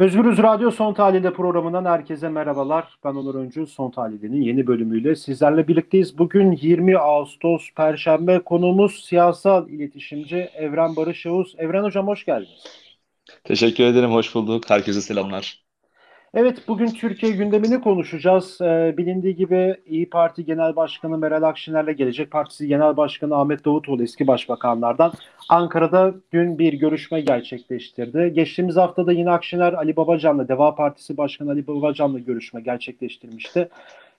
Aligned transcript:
Özgürüz 0.00 0.38
Radyo 0.38 0.70
Son 0.70 0.94
Tahlil'de 0.94 1.32
programından 1.32 1.84
herkese 1.84 2.28
merhabalar. 2.28 2.98
Ben 3.04 3.14
Onur 3.14 3.34
Öncü. 3.34 3.66
Son 3.66 3.90
Tahlil'in 3.90 4.42
yeni 4.42 4.66
bölümüyle 4.66 5.16
sizlerle 5.16 5.68
birlikteyiz. 5.68 6.18
Bugün 6.18 6.52
20 6.52 6.98
Ağustos 6.98 7.70
Perşembe 7.76 8.38
konuğumuz 8.38 9.04
siyasal 9.04 9.68
iletişimci 9.68 10.36
Evren 10.36 10.96
Barış 10.96 11.26
Yavuz. 11.26 11.54
Evren 11.58 11.82
Hocam 11.82 12.06
hoş 12.06 12.24
geldiniz. 12.24 12.64
Teşekkür 13.44 13.84
ederim, 13.84 14.10
hoş 14.10 14.34
bulduk. 14.34 14.70
Herkese 14.70 15.00
selamlar. 15.00 15.62
Evet, 16.34 16.68
bugün 16.68 16.86
Türkiye 16.86 17.32
gündemini 17.32 17.80
konuşacağız. 17.80 18.58
Ee, 18.60 18.94
bilindiği 18.96 19.36
gibi 19.36 19.76
İyi 19.86 20.10
Parti 20.10 20.44
Genel 20.44 20.76
Başkanı 20.76 21.18
Meral 21.18 21.42
Akşener'le 21.42 21.92
Gelecek 21.92 22.30
Partisi 22.30 22.68
Genel 22.68 22.96
Başkanı 22.96 23.36
Ahmet 23.36 23.64
Davutoğlu 23.64 24.02
eski 24.02 24.26
başbakanlardan 24.26 25.12
Ankara'da 25.48 26.14
dün 26.32 26.58
bir 26.58 26.72
görüşme 26.72 27.20
gerçekleştirdi. 27.20 28.32
Geçtiğimiz 28.34 28.76
haftada 28.76 29.12
yine 29.12 29.30
Akşener 29.30 29.72
Ali 29.72 29.96
Babacan'la, 29.96 30.48
Deva 30.48 30.74
Partisi 30.74 31.16
Başkanı 31.16 31.50
Ali 31.50 31.66
Babacan'la 31.66 32.18
görüşme 32.18 32.60
gerçekleştirmişti. 32.60 33.68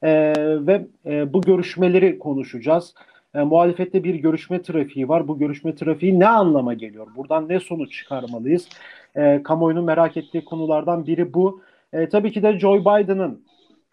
Ee, 0.03 0.33
ve 0.37 0.85
e, 1.05 1.33
bu 1.33 1.41
görüşmeleri 1.41 2.19
konuşacağız. 2.19 2.93
E, 3.35 3.39
muhalefette 3.39 4.03
bir 4.03 4.15
görüşme 4.15 4.61
trafiği 4.61 5.09
var. 5.09 5.27
Bu 5.27 5.39
görüşme 5.39 5.75
trafiği 5.75 6.19
ne 6.19 6.27
anlama 6.27 6.73
geliyor? 6.73 7.07
Buradan 7.15 7.49
ne 7.49 7.59
sonuç 7.59 7.93
çıkarmalıyız? 7.97 8.69
E, 9.15 9.43
kamuoyunun 9.43 9.85
merak 9.85 10.17
ettiği 10.17 10.45
konulardan 10.45 11.07
biri 11.07 11.33
bu. 11.33 11.61
E, 11.93 12.09
tabii 12.09 12.31
ki 12.31 12.43
de 12.43 12.59
Joe 12.59 12.79
Biden'ın 12.79 13.45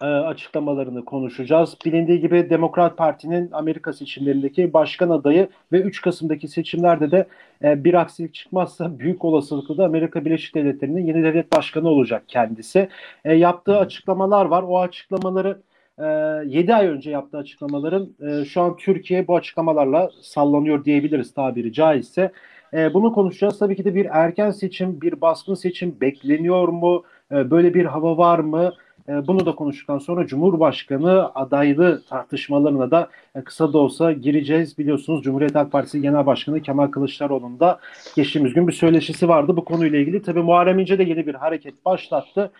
e, 0.02 0.04
açıklamalarını 0.04 1.04
konuşacağız. 1.04 1.76
Bilindiği 1.84 2.20
gibi 2.20 2.50
Demokrat 2.50 2.96
Parti'nin 2.96 3.50
Amerika 3.52 3.92
seçimlerindeki 3.92 4.72
başkan 4.72 5.10
adayı 5.10 5.48
ve 5.72 5.80
3 5.80 6.00
Kasım'daki 6.02 6.48
seçimlerde 6.48 7.10
de 7.10 7.26
e, 7.64 7.84
bir 7.84 7.94
aksilik 7.94 8.34
çıkmazsa 8.34 8.98
büyük 8.98 9.24
olasılıkla 9.24 9.76
da 9.76 9.84
Amerika 9.84 10.24
Birleşik 10.24 10.54
Devletleri'nin 10.54 11.06
yeni 11.06 11.24
devlet 11.24 11.52
başkanı 11.56 11.88
olacak 11.88 12.22
kendisi. 12.28 12.88
E, 13.24 13.34
yaptığı 13.34 13.78
açıklamalar 13.78 14.44
var. 14.46 14.62
O 14.62 14.80
açıklamaları 14.80 15.62
e, 15.98 16.04
7 16.46 16.74
ay 16.74 16.86
önce 16.86 17.10
yaptığı 17.10 17.38
açıklamaların 17.38 18.14
e, 18.20 18.44
şu 18.44 18.60
an 18.62 18.76
Türkiye 18.76 19.28
bu 19.28 19.36
açıklamalarla 19.36 20.10
sallanıyor 20.22 20.84
diyebiliriz 20.84 21.34
tabiri 21.34 21.72
caizse. 21.72 22.32
E, 22.74 22.94
bunu 22.94 23.12
konuşacağız. 23.12 23.58
Tabii 23.58 23.76
ki 23.76 23.84
de 23.84 23.94
bir 23.94 24.06
erken 24.10 24.50
seçim, 24.50 25.00
bir 25.00 25.20
baskın 25.20 25.54
seçim 25.54 26.00
bekleniyor 26.00 26.68
mu? 26.68 27.04
E, 27.32 27.50
böyle 27.50 27.74
bir 27.74 27.84
hava 27.84 28.16
var 28.16 28.38
mı? 28.38 28.72
E, 29.08 29.26
bunu 29.26 29.46
da 29.46 29.54
konuştuktan 29.54 29.98
sonra 29.98 30.26
Cumhurbaşkanı 30.26 31.34
adaylı 31.34 32.02
tartışmalarına 32.08 32.90
da 32.90 33.08
e, 33.34 33.42
kısa 33.42 33.72
da 33.72 33.78
olsa 33.78 34.12
gireceğiz. 34.12 34.78
Biliyorsunuz 34.78 35.22
Cumhuriyet 35.22 35.54
Halk 35.54 35.72
Partisi 35.72 36.02
Genel 36.02 36.26
Başkanı 36.26 36.62
Kemal 36.62 36.86
Kılıçdaroğlu'nun 36.86 37.60
da 37.60 37.80
geçtiğimiz 38.16 38.54
gün 38.54 38.68
bir 38.68 38.72
söyleşisi 38.72 39.28
vardı 39.28 39.56
bu 39.56 39.64
konuyla 39.64 39.98
ilgili. 39.98 40.22
Tabii 40.22 40.42
Muharrem 40.42 40.78
İnce 40.78 40.98
de 40.98 41.02
yeni 41.02 41.26
bir 41.26 41.34
hareket 41.34 41.84
başlattı 41.84 42.52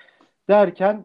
derken 0.48 1.04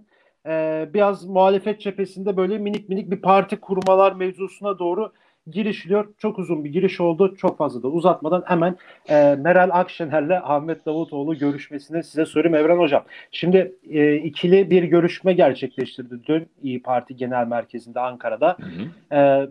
biraz 0.94 1.26
muhalefet 1.26 1.82
cephesinde 1.82 2.38
böyle 2.38 2.58
minik 2.58 2.90
minik 2.90 3.12
bir 3.12 3.22
parti 3.22 3.60
kurmalar 3.60 4.12
mevzusuna 4.12 4.80
doğru 4.80 5.12
girişiliyor. 5.52 6.14
Çok 6.18 6.40
uzun 6.40 6.64
bir 6.64 6.70
giriş 6.70 7.02
oldu. 7.02 7.36
Çok 7.36 7.58
fazla 7.58 7.84
da 7.84 7.88
uzatmadan 7.88 8.44
hemen 8.46 8.76
e, 9.10 9.36
Meral 9.36 9.70
Akşener'le 9.72 10.42
Ahmet 10.44 10.86
Davutoğlu 10.86 11.38
görüşmesini 11.38 12.04
size 12.04 12.26
sorayım 12.26 12.56
Evren 12.56 12.78
Hocam. 12.78 13.04
Şimdi 13.32 13.76
e, 13.90 14.16
ikili 14.16 14.70
bir 14.70 14.84
görüşme 14.84 15.34
gerçekleştirdi 15.34 16.20
dün 16.28 16.48
İyi 16.62 16.82
Parti 16.82 17.16
Genel 17.16 17.48
Merkezi'nde 17.48 18.00
Ankara'da. 18.00 18.58
Hı 18.60 18.66
hı. 18.66 19.16
E, 19.16 19.48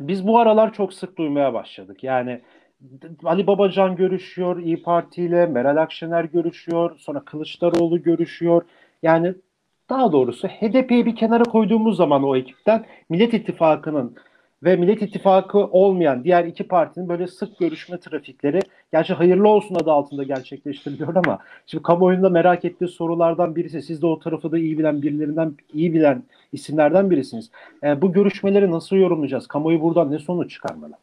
biz 0.00 0.26
bu 0.26 0.38
aralar 0.38 0.72
çok 0.72 0.94
sık 0.94 1.18
duymaya 1.18 1.54
başladık. 1.54 2.04
Yani 2.04 2.40
Ali 3.24 3.46
Babacan 3.46 3.96
görüşüyor 3.96 4.62
İyi 4.62 4.82
Parti 4.82 5.22
ile, 5.22 5.46
Meral 5.46 5.76
Akşener 5.76 6.24
görüşüyor, 6.24 6.98
sonra 6.98 7.20
Kılıçdaroğlu 7.20 8.02
görüşüyor. 8.02 8.62
Yani 9.02 9.34
daha 9.90 10.12
doğrusu 10.12 10.48
HDP'yi 10.48 11.06
bir 11.06 11.16
kenara 11.16 11.42
koyduğumuz 11.42 11.96
zaman 11.96 12.22
o 12.22 12.36
ekipten 12.36 12.84
Millet 13.08 13.34
İttifakı'nın 13.34 14.16
ve 14.64 14.76
Millet 14.76 15.02
İttifakı 15.02 15.58
olmayan 15.58 16.24
diğer 16.24 16.44
iki 16.44 16.68
partinin 16.68 17.08
böyle 17.08 17.26
sık 17.26 17.58
görüşme 17.58 18.00
trafikleri 18.00 18.60
gerçi 18.92 19.14
hayırlı 19.14 19.48
olsun 19.48 19.74
adı 19.74 19.92
altında 19.92 20.22
gerçekleştiriliyor 20.22 21.16
ama 21.16 21.38
şimdi 21.66 21.82
kamuoyunda 21.82 22.28
merak 22.28 22.64
ettiği 22.64 22.88
sorulardan 22.88 23.56
birisi 23.56 23.82
siz 23.82 24.02
de 24.02 24.06
o 24.06 24.18
tarafı 24.18 24.52
da 24.52 24.58
iyi 24.58 24.78
bilen 24.78 25.02
birilerinden 25.02 25.54
iyi 25.72 25.94
bilen 25.94 26.22
isimlerden 26.52 27.10
birisiniz. 27.10 27.50
E, 27.82 28.02
bu 28.02 28.12
görüşmeleri 28.12 28.70
nasıl 28.70 28.96
yorumlayacağız? 28.96 29.46
Kamuoyu 29.46 29.80
buradan 29.80 30.10
ne 30.10 30.18
sonuç 30.18 30.50
çıkarmalı? 30.50 30.94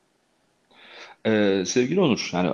Ee, 1.27 1.63
sevgili 1.65 2.01
Onur, 2.01 2.29
yani 2.33 2.49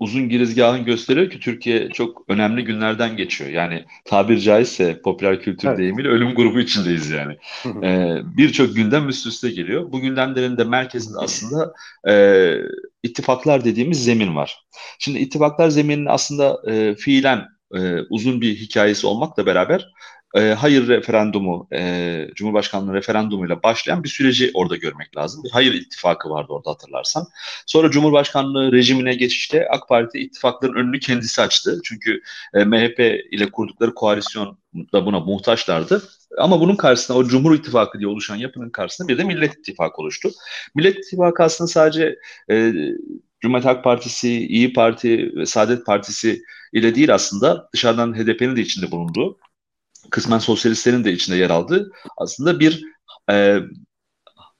uzun 0.00 0.28
girizgahın 0.28 0.84
gösteriyor 0.84 1.30
ki 1.30 1.40
Türkiye 1.40 1.88
çok 1.88 2.24
önemli 2.28 2.64
günlerden 2.64 3.16
geçiyor. 3.16 3.50
Yani 3.50 3.84
tabir 4.04 4.38
caizse 4.38 5.00
popüler 5.02 5.40
kültür 5.42 5.68
evet. 5.68 5.78
deyimiyle 5.78 6.08
ölüm 6.08 6.34
grubu 6.34 6.60
içindeyiz 6.60 7.10
yani. 7.10 7.36
ee, 7.82 8.16
Birçok 8.36 8.76
gündem 8.76 9.08
üst 9.08 9.26
üste 9.26 9.50
geliyor. 9.50 9.92
Bu 9.92 10.00
gündemlerin 10.00 10.56
de 10.56 10.64
merkezinde 10.64 11.18
aslında 11.18 11.72
e, 12.08 12.54
ittifaklar 13.02 13.64
dediğimiz 13.64 14.04
zemin 14.04 14.36
var. 14.36 14.64
Şimdi 14.98 15.18
ittifaklar 15.18 15.68
zemininin 15.68 16.06
aslında 16.06 16.72
e, 16.72 16.94
fiilen 16.94 17.46
e, 17.74 17.98
uzun 18.10 18.40
bir 18.40 18.56
hikayesi 18.56 19.06
olmakla 19.06 19.46
beraber 19.46 19.88
e, 20.34 20.40
hayır 20.40 20.88
referandumu, 20.88 21.68
e, 21.72 22.26
Cumhurbaşkanlığı 22.34 22.94
referandumuyla 22.94 23.62
başlayan 23.62 24.04
bir 24.04 24.08
süreci 24.08 24.50
orada 24.54 24.76
görmek 24.76 25.16
lazım. 25.16 25.44
Bir 25.44 25.50
hayır 25.50 25.74
ittifakı 25.74 26.30
vardı 26.30 26.52
orada 26.52 26.70
hatırlarsan. 26.70 27.26
Sonra 27.66 27.90
Cumhurbaşkanlığı 27.90 28.72
rejimine 28.72 29.14
geçişte 29.14 29.68
AK 29.70 29.88
Parti 29.88 30.18
ittifakların 30.18 30.74
önünü 30.74 31.00
kendisi 31.00 31.42
açtı. 31.42 31.80
Çünkü 31.84 32.22
e, 32.54 32.64
MHP 32.64 33.00
ile 33.30 33.50
kurdukları 33.50 33.94
koalisyon 33.94 34.58
da 34.92 35.06
buna 35.06 35.20
muhtaçlardı. 35.20 36.02
Ama 36.38 36.60
bunun 36.60 36.76
karşısında 36.76 37.18
o 37.18 37.24
Cumhur 37.24 37.54
İttifakı 37.54 37.98
diye 37.98 38.08
oluşan 38.08 38.36
yapının 38.36 38.70
karşısında 38.70 39.08
bir 39.08 39.18
de 39.18 39.24
Millet 39.24 39.54
İttifakı 39.54 40.02
oluştu. 40.02 40.30
Millet 40.74 40.98
İttifakı 40.98 41.42
aslında 41.42 41.68
sadece 41.68 42.16
e, 42.50 42.72
Cumhuriyet 43.40 43.66
Halk 43.66 43.84
Partisi, 43.84 44.46
İyi 44.46 44.72
Parti 44.72 45.32
ve 45.36 45.46
Saadet 45.46 45.86
Partisi 45.86 46.42
ile 46.72 46.94
değil 46.94 47.14
aslında 47.14 47.68
dışarıdan 47.72 48.14
HDP'nin 48.14 48.56
de 48.56 48.60
içinde 48.60 48.90
bulunduğu 48.90 49.38
kısmen 50.10 50.38
sosyalistlerin 50.38 51.04
de 51.04 51.12
içinde 51.12 51.36
yer 51.36 51.50
aldığı 51.50 51.90
aslında 52.16 52.60
bir 52.60 52.82
e, 53.30 53.58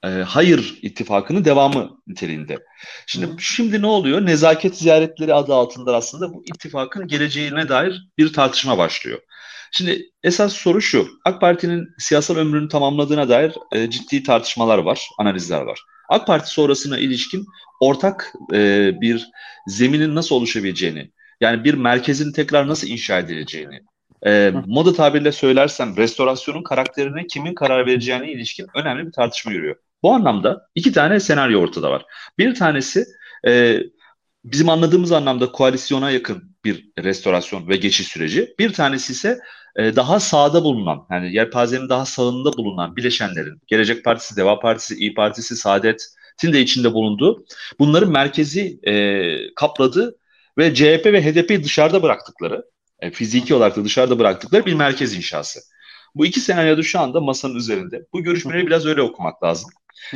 e, 0.04 0.08
hayır 0.08 0.78
ittifakının 0.82 1.44
devamı 1.44 2.00
niteliğinde. 2.06 2.58
Şimdi 3.06 3.26
Hı. 3.26 3.36
şimdi 3.38 3.82
ne 3.82 3.86
oluyor? 3.86 4.26
Nezaket 4.26 4.76
ziyaretleri 4.76 5.34
adı 5.34 5.54
altında 5.54 5.96
aslında 5.96 6.34
bu 6.34 6.44
ittifakın 6.46 7.06
geleceğine 7.06 7.68
dair 7.68 8.08
bir 8.18 8.32
tartışma 8.32 8.78
başlıyor. 8.78 9.18
Şimdi 9.72 10.02
esas 10.22 10.52
soru 10.52 10.82
şu. 10.82 11.08
AK 11.24 11.40
Parti'nin 11.40 11.88
siyasal 11.98 12.36
ömrünü 12.36 12.68
tamamladığına 12.68 13.28
dair 13.28 13.54
e, 13.72 13.90
ciddi 13.90 14.22
tartışmalar 14.22 14.78
var, 14.78 15.08
analizler 15.18 15.60
var. 15.60 15.80
AK 16.08 16.26
Parti 16.26 16.50
sonrasına 16.50 16.98
ilişkin 16.98 17.46
ortak 17.80 18.32
e, 18.54 18.90
bir 19.00 19.28
zeminin 19.66 20.14
nasıl 20.14 20.34
oluşabileceğini, 20.34 21.10
yani 21.40 21.64
bir 21.64 21.74
merkezin 21.74 22.32
tekrar 22.32 22.68
nasıl 22.68 22.88
inşa 22.88 23.18
edileceğini, 23.18 23.80
e, 24.26 24.52
moda 24.66 24.92
tabirle 24.92 25.32
söylersem 25.32 25.96
restorasyonun 25.96 26.62
karakterine 26.62 27.26
kimin 27.26 27.54
karar 27.54 27.86
vereceğine 27.86 28.32
ilişkin 28.32 28.66
önemli 28.74 29.06
bir 29.06 29.12
tartışma 29.12 29.52
yürüyor. 29.52 29.76
Bu 30.02 30.12
anlamda 30.12 30.66
iki 30.74 30.92
tane 30.92 31.20
senaryo 31.20 31.60
ortada 31.60 31.90
var. 31.90 32.02
Bir 32.38 32.54
tanesi 32.54 33.04
e, 33.46 33.78
bizim 34.44 34.68
anladığımız 34.68 35.12
anlamda 35.12 35.52
koalisyona 35.52 36.10
yakın 36.10 36.56
bir 36.64 36.90
restorasyon 36.98 37.68
ve 37.68 37.76
geçiş 37.76 38.08
süreci. 38.08 38.54
Bir 38.58 38.72
tanesi 38.72 39.12
ise 39.12 39.38
e, 39.76 39.96
daha 39.96 40.20
sağda 40.20 40.64
bulunan, 40.64 41.06
yani 41.10 41.34
yelpazenin 41.34 41.88
daha 41.88 42.06
sağında 42.06 42.52
bulunan 42.52 42.96
bileşenlerin, 42.96 43.60
Gelecek 43.66 44.04
Partisi, 44.04 44.36
Deva 44.36 44.58
Partisi, 44.58 44.94
İyi 44.94 45.14
Partisi, 45.14 45.56
Saadet'in 45.56 46.52
de 46.52 46.60
içinde 46.60 46.92
bulunduğu, 46.92 47.44
bunların 47.78 48.12
merkezi 48.12 48.80
e, 48.82 49.54
kapladığı 49.54 50.16
ve 50.58 50.74
CHP 50.74 51.06
ve 51.06 51.24
HDP'yi 51.24 51.64
dışarıda 51.64 52.02
bıraktıkları 52.02 52.64
e, 53.00 53.10
fiziki 53.10 53.54
olarak 53.54 53.76
da 53.76 53.84
dışarıda 53.84 54.18
bıraktıkları 54.18 54.66
bir 54.66 54.74
merkez 54.74 55.14
inşası. 55.14 55.60
Bu 56.14 56.26
iki 56.26 56.40
senaryoda 56.40 56.82
şu 56.82 57.00
anda 57.00 57.20
masanın 57.20 57.54
üzerinde. 57.54 58.06
Bu 58.12 58.22
görüşmeleri 58.22 58.66
biraz 58.66 58.86
öyle 58.86 59.02
okumak 59.02 59.42
lazım. 59.42 59.70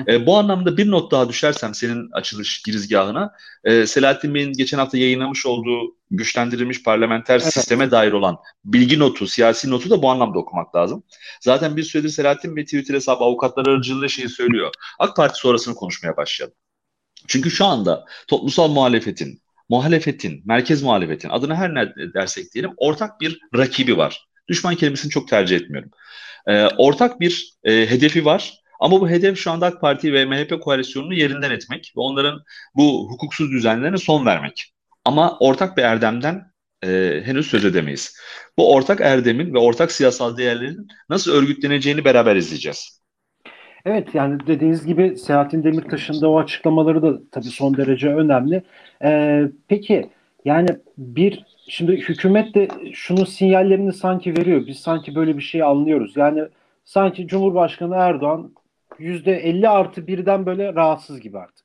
E, 0.09 0.27
bu 0.27 0.37
anlamda 0.39 0.77
bir 0.77 0.91
not 0.91 1.13
daha 1.13 1.29
düşersem 1.29 1.75
senin 1.75 2.11
açılış 2.13 2.63
girizgahına 2.63 3.33
e, 3.65 3.87
Selahattin 3.87 4.35
Bey'in 4.35 4.53
geçen 4.53 4.79
hafta 4.79 4.99
yayınlamış 4.99 5.47
olduğu 5.47 5.97
güçlendirilmiş 6.11 6.83
parlamenter 6.83 7.41
evet. 7.43 7.53
sisteme 7.53 7.91
dair 7.91 8.13
olan 8.13 8.39
bilgi 8.65 8.99
notu, 8.99 9.27
siyasi 9.27 9.71
notu 9.71 9.91
da 9.91 10.03
bu 10.03 10.11
anlamda 10.11 10.39
okumak 10.39 10.77
lazım. 10.77 11.03
Zaten 11.41 11.77
bir 11.77 11.83
süredir 11.83 12.09
Selahattin 12.09 12.57
Bey 12.57 12.65
Twitter 12.65 12.95
hesabı 12.95 13.25
avukatlar 13.25 13.67
aracılığıyla 13.67 14.09
şeyi 14.09 14.29
söylüyor. 14.29 14.71
AK 14.99 15.17
Parti 15.17 15.39
sonrasını 15.39 15.75
konuşmaya 15.75 16.17
başlayalım. 16.17 16.57
Çünkü 17.29 17.51
şu 17.51 17.65
anda 17.65 18.05
toplumsal 18.29 18.69
muhalefetin, 18.69 19.43
muhalefetin, 19.69 20.43
merkez 20.45 20.83
muhalefetin 20.83 21.29
adını 21.29 21.55
her 21.55 21.75
ne 21.75 21.93
dersek 22.15 22.55
diyelim 22.55 22.73
ortak 22.77 23.21
bir 23.21 23.39
rakibi 23.57 23.97
var. 23.97 24.27
Düşman 24.49 24.75
kelimesini 24.75 25.11
çok 25.11 25.29
tercih 25.29 25.57
etmiyorum. 25.57 25.91
Ee, 26.47 26.67
ortak 26.67 27.21
bir 27.21 27.55
e, 27.65 27.91
hedefi 27.91 28.25
var 28.25 28.55
ama 28.81 29.01
bu 29.01 29.09
hedef 29.09 29.39
şu 29.39 29.51
anda 29.51 29.67
AK 29.67 29.81
Parti 29.81 30.13
ve 30.13 30.25
MHP 30.25 30.61
koalisyonunu 30.61 31.15
yerinden 31.15 31.51
etmek 31.51 31.93
ve 31.97 32.01
onların 32.01 32.43
bu 32.75 33.11
hukuksuz 33.11 33.51
düzenlerine 33.51 33.99
son 33.99 34.27
vermek. 34.27 34.73
Ama 35.05 35.39
ortak 35.39 35.77
bir 35.77 35.83
erdemden 35.83 36.53
e, 36.85 37.23
henüz 37.25 37.47
söz 37.47 37.65
edemeyiz. 37.65 38.17
Bu 38.59 38.75
ortak 38.75 39.01
erdemin 39.01 39.55
ve 39.55 39.59
ortak 39.59 39.93
siyasal 39.93 40.37
değerlerin 40.37 40.89
nasıl 41.09 41.33
örgütleneceğini 41.33 42.05
beraber 42.05 42.37
izleyeceğiz. 42.37 43.04
Evet 43.85 44.15
yani 44.15 44.47
dediğiniz 44.47 44.87
gibi 44.87 45.17
Selahattin 45.17 45.65
Demirtaş'ın 45.65 46.21
da 46.21 46.29
o 46.31 46.39
açıklamaları 46.39 47.03
da 47.03 47.21
tabii 47.31 47.45
son 47.45 47.77
derece 47.77 48.09
önemli. 48.09 48.63
Ee, 49.05 49.45
peki 49.69 50.11
yani 50.45 50.69
bir 50.99 51.45
şimdi 51.69 51.93
hükümet 51.93 52.55
de 52.55 52.69
şunun 52.93 53.25
sinyallerini 53.25 53.93
sanki 53.93 54.37
veriyor. 54.37 54.67
Biz 54.67 54.79
sanki 54.79 55.15
böyle 55.15 55.37
bir 55.37 55.43
şey 55.43 55.63
anlıyoruz. 55.63 56.17
Yani 56.17 56.45
sanki 56.85 57.27
Cumhurbaşkanı 57.27 57.95
Erdoğan 57.95 58.55
yüzde 58.99 59.33
50 59.37 59.69
artı 59.69 60.07
birden 60.07 60.47
böyle 60.47 60.75
rahatsız 60.75 61.21
gibi 61.21 61.39
artık. 61.39 61.65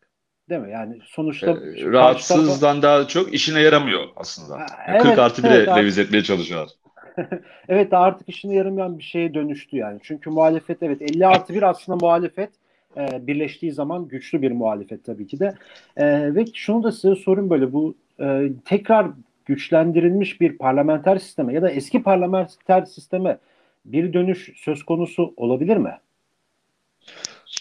Değil 0.49 0.61
mi? 0.61 0.71
Yani 0.71 0.99
sonuçta 1.05 1.51
e, 1.51 1.85
rahatsızdan 1.85 2.81
daha 2.81 3.07
çok 3.07 3.33
işine 3.33 3.61
yaramıyor 3.61 4.03
aslında. 4.15 4.59
Yani 4.59 4.69
evet, 4.87 5.01
40 5.01 5.19
artı 5.19 5.41
1'e 5.41 5.53
evet, 5.53 5.67
revize 5.67 6.01
etmeye 6.01 6.23
çalışıyorlar. 6.23 6.69
evet 7.69 7.93
artık 7.93 8.29
işine 8.29 8.55
yaramayan 8.55 8.97
bir 8.97 9.03
şeye 9.03 9.33
dönüştü 9.33 9.77
yani. 9.77 9.99
Çünkü 10.03 10.29
muhalefet 10.29 10.83
evet 10.83 11.01
50 11.01 11.27
artı 11.27 11.53
1 11.53 11.63
aslında 11.63 11.97
muhalefet 12.01 12.49
e, 12.97 13.27
birleştiği 13.27 13.71
zaman 13.71 14.07
güçlü 14.07 14.41
bir 14.41 14.51
muhalefet 14.51 15.03
tabii 15.03 15.27
ki 15.27 15.39
de. 15.39 15.53
E, 15.97 16.35
ve 16.35 16.45
şunu 16.53 16.83
da 16.83 16.91
size 16.91 17.15
sorayım 17.15 17.49
böyle 17.49 17.73
bu 17.73 17.95
e, 18.19 18.49
tekrar 18.65 19.07
güçlendirilmiş 19.45 20.41
bir 20.41 20.57
parlamenter 20.57 21.17
sisteme 21.17 21.53
ya 21.53 21.61
da 21.61 21.71
eski 21.71 22.03
parlamenter 22.03 22.85
sisteme 22.85 23.37
bir 23.85 24.13
dönüş 24.13 24.51
söz 24.55 24.83
konusu 24.83 25.33
olabilir 25.37 25.77
mi? 25.77 25.93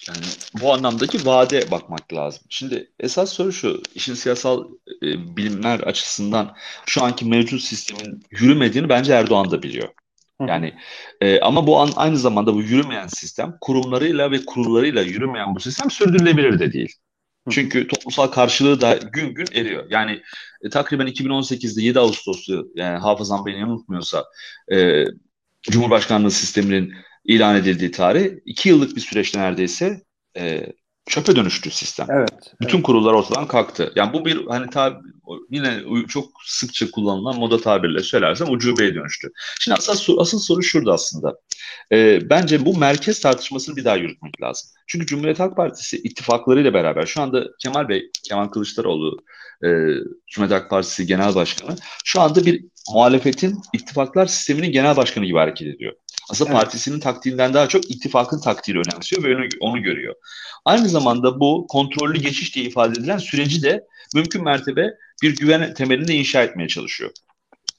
Yani 0.08 0.26
bu 0.60 0.72
anlamdaki 0.72 1.26
vade 1.26 1.70
bakmak 1.70 2.12
lazım. 2.12 2.42
Şimdi 2.48 2.92
esas 3.00 3.32
soru 3.32 3.52
şu, 3.52 3.82
işin 3.94 4.14
siyasal 4.14 4.64
e, 5.02 5.36
bilimler 5.36 5.80
açısından 5.80 6.56
şu 6.86 7.04
anki 7.04 7.24
mevcut 7.24 7.60
sistemin 7.60 8.22
yürümediğini 8.30 8.88
bence 8.88 9.12
Erdoğan 9.12 9.50
da 9.50 9.62
biliyor. 9.62 9.88
Yani 10.48 10.74
e, 11.20 11.40
ama 11.40 11.66
bu 11.66 11.80
an 11.80 11.90
aynı 11.96 12.16
zamanda 12.18 12.54
bu 12.54 12.62
yürümeyen 12.62 13.06
sistem 13.06 13.54
kurumlarıyla 13.60 14.30
ve 14.30 14.44
kurullarıyla 14.44 15.02
yürümeyen 15.02 15.54
bu 15.54 15.60
sistem 15.60 15.90
sürdürülebilir 15.90 16.58
de 16.58 16.72
değil. 16.72 16.92
Çünkü 17.50 17.88
toplumsal 17.88 18.26
karşılığı 18.26 18.80
da 18.80 18.98
gün 19.12 19.34
gün 19.34 19.46
eriyor. 19.54 19.86
Yani 19.90 20.22
e, 20.62 20.68
takriben 20.70 21.06
2018'de 21.06 21.82
7 21.82 21.98
Ağustos'tu 21.98 22.68
yani 22.74 22.98
hafızam 22.98 23.46
beni 23.46 23.60
yanıltmıyorsa 23.60 24.24
e, 24.72 25.04
Cumhurbaşkanlığı 25.70 26.30
sisteminin 26.30 26.94
ilan 27.28 27.56
edildiği 27.56 27.90
tarih 27.90 28.30
iki 28.44 28.68
yıllık 28.68 28.96
bir 28.96 29.00
süreçte 29.00 29.40
neredeyse 29.40 30.02
e, 30.36 30.72
çöpe 31.06 31.36
dönüştü 31.36 31.70
sistem. 31.70 32.06
Evet. 32.10 32.54
Bütün 32.60 32.76
evet. 32.76 32.86
kurullar 32.86 33.12
ortadan 33.12 33.48
kalktı. 33.48 33.92
Yani 33.96 34.12
bu 34.12 34.24
bir 34.24 34.46
hani 34.46 34.70
tab 34.70 34.94
yine 35.50 35.82
çok 36.08 36.24
sıkça 36.46 36.90
kullanılan 36.90 37.38
moda 37.38 37.60
tabirle 37.60 38.02
söylersem 38.02 38.50
ucubeye 38.50 38.94
dönüştü. 38.94 39.28
Şimdi 39.60 39.78
asıl, 39.88 40.18
asıl 40.18 40.38
soru 40.38 40.62
şurada 40.62 40.92
aslında. 40.92 41.38
E, 41.92 42.30
bence 42.30 42.64
bu 42.64 42.78
merkez 42.78 43.20
tartışmasını 43.20 43.76
bir 43.76 43.84
daha 43.84 43.96
yürütmek 43.96 44.42
lazım. 44.42 44.70
Çünkü 44.86 45.06
Cumhuriyet 45.06 45.40
Halk 45.40 45.56
Partisi 45.56 45.96
ittifaklarıyla 45.96 46.74
beraber 46.74 47.06
şu 47.06 47.22
anda 47.22 47.44
Kemal 47.62 47.88
Bey, 47.88 48.10
Kemal 48.28 48.48
Kılıçdaroğlu 48.48 49.18
e, 49.64 49.68
Cumhuriyet 50.26 50.62
Halk 50.62 50.70
Partisi 50.70 51.06
Genel 51.06 51.34
Başkanı 51.34 51.76
şu 52.04 52.20
anda 52.20 52.46
bir 52.46 52.64
muhalefetin 52.94 53.60
ittifaklar 53.72 54.26
sisteminin 54.26 54.72
genel 54.72 54.96
başkanı 54.96 55.26
gibi 55.26 55.38
hareket 55.38 55.68
ediyor. 55.68 55.92
Aslında 56.30 56.50
evet. 56.50 56.60
partisinin 56.60 57.00
taktiğinden 57.00 57.54
daha 57.54 57.68
çok 57.68 57.90
ittifakın 57.90 58.40
taktiğini 58.40 58.82
önemsiyor 58.88 59.22
ve 59.24 59.36
onu, 59.36 59.44
onu 59.60 59.82
görüyor. 59.82 60.14
Aynı 60.64 60.88
zamanda 60.88 61.40
bu 61.40 61.66
kontrollü 61.68 62.18
geçiş 62.18 62.54
diye 62.54 62.64
ifade 62.64 63.00
edilen 63.00 63.18
süreci 63.18 63.62
de 63.62 63.86
mümkün 64.14 64.44
mertebe 64.44 64.90
bir 65.22 65.36
güven 65.36 65.74
temelinde 65.74 66.14
inşa 66.14 66.42
etmeye 66.42 66.68
çalışıyor. 66.68 67.10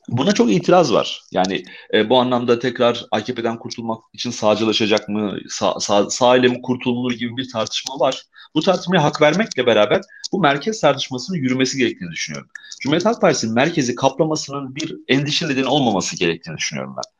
Buna 0.07 0.31
çok 0.31 0.51
itiraz 0.51 0.93
var. 0.93 1.21
Yani 1.31 1.63
e, 1.93 2.09
bu 2.09 2.19
anlamda 2.19 2.59
tekrar 2.59 3.05
AKP'den 3.11 3.59
kurtulmak 3.59 4.03
için 4.13 4.31
sağcılaşacak 4.31 5.09
mı, 5.09 5.37
sağ, 5.49 5.79
sağ, 5.79 6.09
sağ 6.09 6.37
ile 6.37 6.47
mi 6.47 6.61
kurtulunur 6.61 7.11
gibi 7.11 7.37
bir 7.37 7.49
tartışma 7.51 7.99
var. 7.99 8.23
Bu 8.55 8.61
tartışmaya 8.61 9.03
hak 9.03 9.21
vermekle 9.21 9.65
beraber 9.65 10.01
bu 10.31 10.39
merkez 10.39 10.81
tartışmasının 10.81 11.37
yürümesi 11.37 11.77
gerektiğini 11.77 12.11
düşünüyorum. 12.11 12.49
Cumhuriyet 12.81 13.05
Halk 13.05 13.21
Partisi'nin 13.21 13.53
merkezi 13.53 13.95
kaplamasının 13.95 14.75
bir 14.75 14.95
endişe 15.07 15.47
nedeni 15.47 15.67
olmaması 15.67 16.15
gerektiğini 16.15 16.57
düşünüyorum 16.57 16.95
ben. 16.97 17.18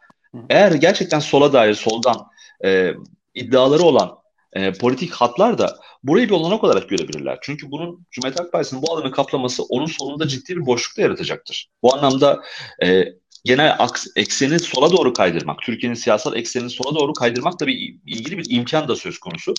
Eğer 0.50 0.72
gerçekten 0.72 1.20
sola 1.20 1.54
dair 1.54 1.74
soldan 1.74 2.28
e, 2.66 2.94
iddiaları 3.34 3.84
olan 3.84 4.20
e, 4.54 4.74
politik 4.74 5.12
hatlar 5.12 5.58
da 5.58 5.78
burayı 6.04 6.28
bir 6.28 6.34
olanak 6.34 6.64
olarak 6.64 6.90
görebilirler. 6.90 7.38
Çünkü 7.42 7.72
bunun 7.72 8.06
Cumhuriyet 8.12 8.40
Halk 8.40 8.52
Partisi'nin 8.52 8.82
bu 8.82 8.94
alanı 8.94 9.12
kaplaması 9.12 9.64
onun 9.64 9.86
sonunda 9.86 10.28
ciddi 10.28 10.56
bir 10.56 10.66
boşluk 10.66 10.98
da 10.98 11.02
yaratacaktır. 11.02 11.70
Bu 11.84 11.96
anlamda 11.96 12.42
e, 12.84 13.06
genel 13.46 13.76
aks, 13.80 14.08
ekseni 14.16 14.60
sola 14.60 14.92
doğru 14.92 15.14
kaydırmak, 15.14 15.60
Türkiye'nin 15.62 15.96
siyasal 15.96 16.36
eksenini 16.36 16.70
sola 16.70 17.00
doğru 17.00 17.14
kaydırmak 17.14 17.60
da 17.60 17.68
bir 17.68 17.96
ilgili 18.06 18.38
bir 18.38 18.46
imkan 18.50 18.88
da 18.88 18.96
söz 18.96 19.20
konusu. 19.20 19.54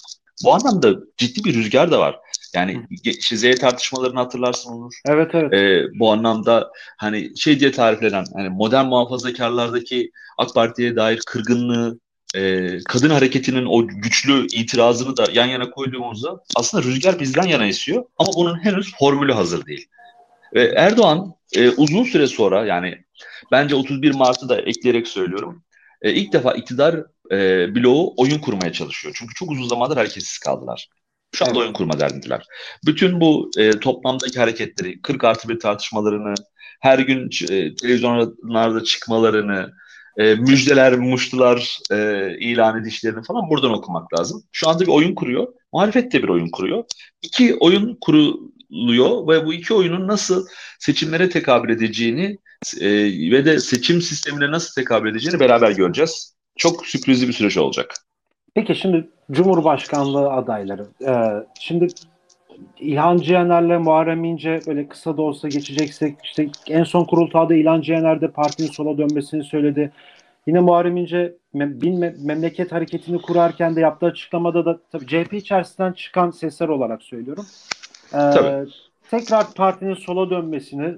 Bu 0.44 0.54
anlamda 0.54 0.94
ciddi 1.16 1.44
bir 1.44 1.54
rüzgar 1.54 1.90
da 1.90 1.98
var. 2.00 2.16
Yani 2.54 2.86
işte 3.04 3.36
Z 3.36 3.58
tartışmalarını 3.60 4.18
hatırlarsın 4.18 4.72
olur. 4.72 4.94
Evet 5.06 5.30
evet. 5.34 5.54
Ee, 5.54 5.86
bu 5.98 6.12
anlamda 6.12 6.70
hani 6.96 7.38
şey 7.38 7.60
diye 7.60 7.72
tariflenen 7.72 8.24
hani 8.34 8.48
modern 8.48 8.86
muhafazakarlardaki 8.86 10.10
AK 10.38 10.54
Parti'ye 10.54 10.96
dair 10.96 11.20
kırgınlığı, 11.26 11.98
e, 12.34 12.78
kadın 12.84 13.10
hareketinin 13.10 13.66
o 13.66 13.86
güçlü 13.86 14.46
itirazını 14.46 15.16
da 15.16 15.26
yan 15.32 15.46
yana 15.46 15.70
koyduğumuzda 15.70 16.40
aslında 16.56 16.84
rüzgar 16.84 17.20
bizden 17.20 17.46
yana 17.46 17.66
esiyor 17.66 18.04
ama 18.18 18.30
bunun 18.36 18.64
henüz 18.64 18.94
formülü 18.98 19.32
hazır 19.32 19.66
değil. 19.66 19.86
Ve 20.54 20.74
Erdoğan 20.76 21.34
e, 21.56 21.70
uzun 21.70 22.04
süre 22.04 22.26
sonra 22.26 22.66
yani 22.66 22.98
bence 23.52 23.74
31 23.74 24.14
Mart'ı 24.14 24.48
da 24.48 24.60
ekleyerek 24.60 25.08
söylüyorum. 25.08 25.64
E, 26.02 26.12
ilk 26.12 26.32
defa 26.32 26.52
iktidar 26.52 27.04
e, 27.32 27.74
bloğu 27.74 28.14
oyun 28.16 28.38
kurmaya 28.38 28.72
çalışıyor. 28.72 29.14
Çünkü 29.18 29.34
çok 29.34 29.50
uzun 29.50 29.68
zamandır 29.68 29.96
hareketsiz 29.96 30.38
kaldılar. 30.38 30.88
Şu 31.34 31.44
anda 31.44 31.54
evet. 31.54 31.62
oyun 31.62 31.72
kurma 31.72 32.00
derdindeler. 32.00 32.46
Bütün 32.86 33.20
bu 33.20 33.50
e, 33.58 33.70
toplamdaki 33.70 34.38
hareketleri, 34.38 35.02
40 35.02 35.24
artı 35.24 35.48
bir 35.48 35.60
tartışmalarını, 35.60 36.34
her 36.80 36.98
gün 36.98 37.30
e, 37.50 37.74
televizyonlarda 37.74 38.84
çıkmalarını, 38.84 39.72
e, 40.16 40.34
müjdeler, 40.34 40.98
muştular 40.98 41.78
e, 41.92 42.28
ilan 42.38 42.82
edişlerini 42.82 43.22
falan 43.22 43.50
buradan 43.50 43.72
okumak 43.72 44.18
lazım. 44.18 44.42
Şu 44.52 44.68
anda 44.68 44.80
bir 44.80 44.88
oyun 44.88 45.14
kuruyor. 45.14 45.48
Muhalefet 45.72 46.12
de 46.12 46.22
bir 46.22 46.28
oyun 46.28 46.50
kuruyor. 46.50 46.84
İki 47.22 47.56
oyun 47.56 47.98
kuruluyor 48.70 49.28
ve 49.28 49.46
bu 49.46 49.54
iki 49.54 49.74
oyunun 49.74 50.08
nasıl 50.08 50.46
seçimlere 50.78 51.28
tekabül 51.28 51.70
edeceğini 51.70 52.36
e, 52.80 52.88
ve 53.30 53.44
de 53.44 53.60
seçim 53.60 54.02
sistemine 54.02 54.50
nasıl 54.50 54.82
tekabül 54.82 55.10
edeceğini 55.10 55.40
beraber 55.40 55.70
göreceğiz. 55.70 56.34
Çok 56.56 56.86
sürprizli 56.86 57.28
bir 57.28 57.32
süreç 57.32 57.56
olacak. 57.56 57.94
Peki 58.54 58.74
şimdi 58.74 59.08
Cumhurbaşkanlığı 59.30 60.32
adayları. 60.32 60.86
Ee, 61.06 61.46
şimdi 61.60 61.86
İlhan 62.80 63.16
Cihaner'le 63.16 63.78
Muharrem 63.78 64.24
İnce 64.24 64.60
böyle 64.66 64.88
kısa 64.88 65.16
da 65.16 65.22
olsa 65.22 65.48
geçeceksek 65.48 66.16
işte 66.24 66.48
en 66.68 66.84
son 66.84 67.04
kurultayda 67.04 67.54
İlhan 67.54 67.80
Cihaner 67.80 68.20
de 68.20 68.30
partinin 68.30 68.68
sola 68.68 68.98
dönmesini 68.98 69.44
söyledi. 69.44 69.92
Yine 70.46 70.60
Muharrem 70.60 70.96
İnce 70.96 71.34
bin 71.54 71.98
memleket 72.26 72.72
hareketini 72.72 73.22
kurarken 73.22 73.76
de 73.76 73.80
yaptığı 73.80 74.06
açıklamada 74.06 74.64
da 74.64 74.80
tabii 74.92 75.06
CHP 75.06 75.34
içerisinden 75.34 75.92
çıkan 75.92 76.30
sesler 76.30 76.68
olarak 76.68 77.02
söylüyorum. 77.02 77.46
Ee, 78.12 78.30
tabii. 78.30 78.68
Tekrar 79.10 79.46
partinin 79.56 79.94
sola 79.94 80.30
dönmesini 80.30 80.94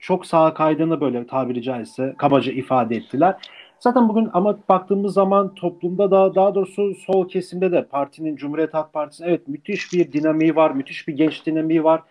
çok 0.00 0.26
sağa 0.26 0.54
kaydığını 0.54 1.00
böyle 1.00 1.26
tabiri 1.26 1.62
caizse 1.62 2.14
kabaca 2.18 2.52
ifade 2.52 2.96
ettiler. 2.96 3.34
Zaten 3.78 4.08
bugün 4.08 4.28
ama 4.32 4.58
baktığımız 4.68 5.14
zaman 5.14 5.54
toplumda 5.54 6.10
da 6.10 6.34
daha 6.34 6.54
doğrusu 6.54 6.94
sol 6.94 7.28
kesimde 7.28 7.72
de 7.72 7.84
partinin 7.84 8.36
Cumhuriyet 8.36 8.74
Halk 8.74 8.92
Partisi 8.92 9.24
evet 9.24 9.48
müthiş 9.48 9.92
bir 9.92 10.12
dinamiği 10.12 10.56
var, 10.56 10.70
müthiş 10.70 11.08
bir 11.08 11.16
genç 11.16 11.46
dinamiği 11.46 11.84
var. 11.84 12.02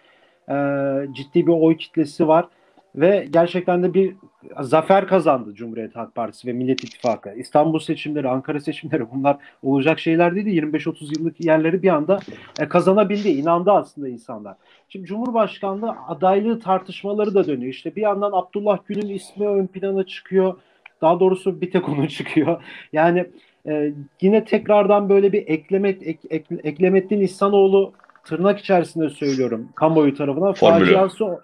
Ee, 0.50 1.08
ciddi 1.14 1.48
bir 1.48 1.52
oy 1.52 1.78
kitlesi 1.78 2.28
var 2.28 2.46
ve 2.96 3.28
gerçekten 3.34 3.84
de 3.84 3.94
bir 3.94 4.16
zafer 4.60 5.08
kazandı 5.08 5.56
Cumhuriyet 5.56 5.96
Halk 5.96 6.16
Partisi 6.16 6.48
ve 6.48 6.54
Millet 6.54 6.84
İttifakı. 6.84 7.34
İstanbul 7.38 7.80
seçimleri, 7.80 8.30
Ankara 8.30 8.60
seçimleri 8.60 9.12
bunlar 9.12 9.38
olacak 9.64 10.00
şeyler 10.00 10.36
değil. 10.36 10.64
25-30 10.64 11.20
yıllık 11.20 11.46
yerleri 11.46 11.84
bir 11.84 11.90
anda 11.90 12.20
e, 12.60 12.68
kazanabildi. 12.68 13.30
İnandı 13.30 13.72
aslında 13.72 14.10
insanlar. 14.10 14.56
Şimdi 14.90 15.06
Cumhurbaşkanlığı 15.06 15.96
adaylığı 16.08 16.60
tartışmaları 16.60 17.36
da 17.36 17.48
dönüyor. 17.48 17.74
İşte 17.74 17.96
bir 17.96 18.02
yandan 18.02 18.32
Abdullah 18.34 18.78
Gül'ün 18.86 19.10
ismi 19.10 19.48
ön 19.48 19.68
plana 19.68 20.06
çıkıyor. 20.06 20.54
Daha 21.02 21.20
doğrusu 21.20 21.62
bir 21.62 21.72
tek 21.72 21.90
onu 21.90 22.08
çıkıyor. 22.10 22.64
Yani 22.94 23.26
e, 23.68 23.94
yine 24.22 24.46
tekrardan 24.46 25.10
böyle 25.10 25.32
bir 25.32 25.48
eklemet 25.48 26.08
ek, 26.08 26.20
ek, 26.30 26.56
Eklemettin 26.64 27.22
İhsanoğlu 27.22 27.94
tırnak 28.24 28.60
içerisinde 28.60 29.10
söylüyorum 29.10 29.70
kamuoyu 29.76 30.16
tarafından 30.16 30.54
faciası 30.54 31.40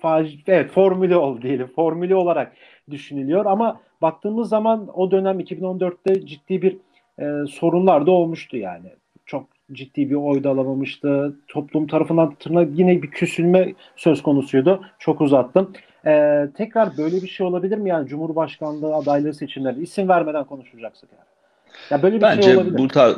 faci, 0.00 0.38
evet 0.46 0.70
formülü 0.70 1.16
ol 1.16 1.42
diyelim. 1.42 1.66
Formülü 1.66 2.14
olarak 2.14 2.52
düşünülüyor 2.90 3.46
ama 3.46 3.80
baktığımız 4.02 4.48
zaman 4.48 4.88
o 4.94 5.10
dönem 5.10 5.40
2014'te 5.40 6.26
ciddi 6.26 6.62
bir 6.62 6.76
e, 7.18 7.46
sorunlar 7.46 8.06
da 8.06 8.10
olmuştu 8.10 8.56
yani. 8.56 8.86
Çok 9.26 9.46
ciddi 9.72 10.10
bir 10.10 10.14
oy 10.14 10.44
da 10.44 10.50
alamamıştı. 10.50 11.36
Toplum 11.48 11.86
tarafından 11.86 12.34
tırnak 12.34 12.68
yine 12.78 13.02
bir 13.02 13.10
küsülme 13.10 13.74
söz 13.96 14.22
konusuydu. 14.22 14.84
Çok 14.98 15.20
uzattım. 15.20 15.72
Ee, 16.06 16.48
tekrar 16.56 16.96
böyle 16.98 17.16
bir 17.16 17.28
şey 17.28 17.46
olabilir 17.46 17.78
mi 17.78 17.88
yani 17.88 18.08
Cumhurbaşkanlığı 18.08 18.94
adaylığı 18.94 19.34
seçimleri 19.34 19.82
isim 19.82 20.08
vermeden 20.08 20.44
konuşacaksak 20.44 21.10
yani. 21.12 21.26
Ya 21.90 22.02
böyle 22.02 22.16
bir 22.16 22.22
Bence 22.22 22.42
şey 22.42 22.56
olabilir. 22.56 22.78
bu 22.78 22.88
tar 22.88 23.16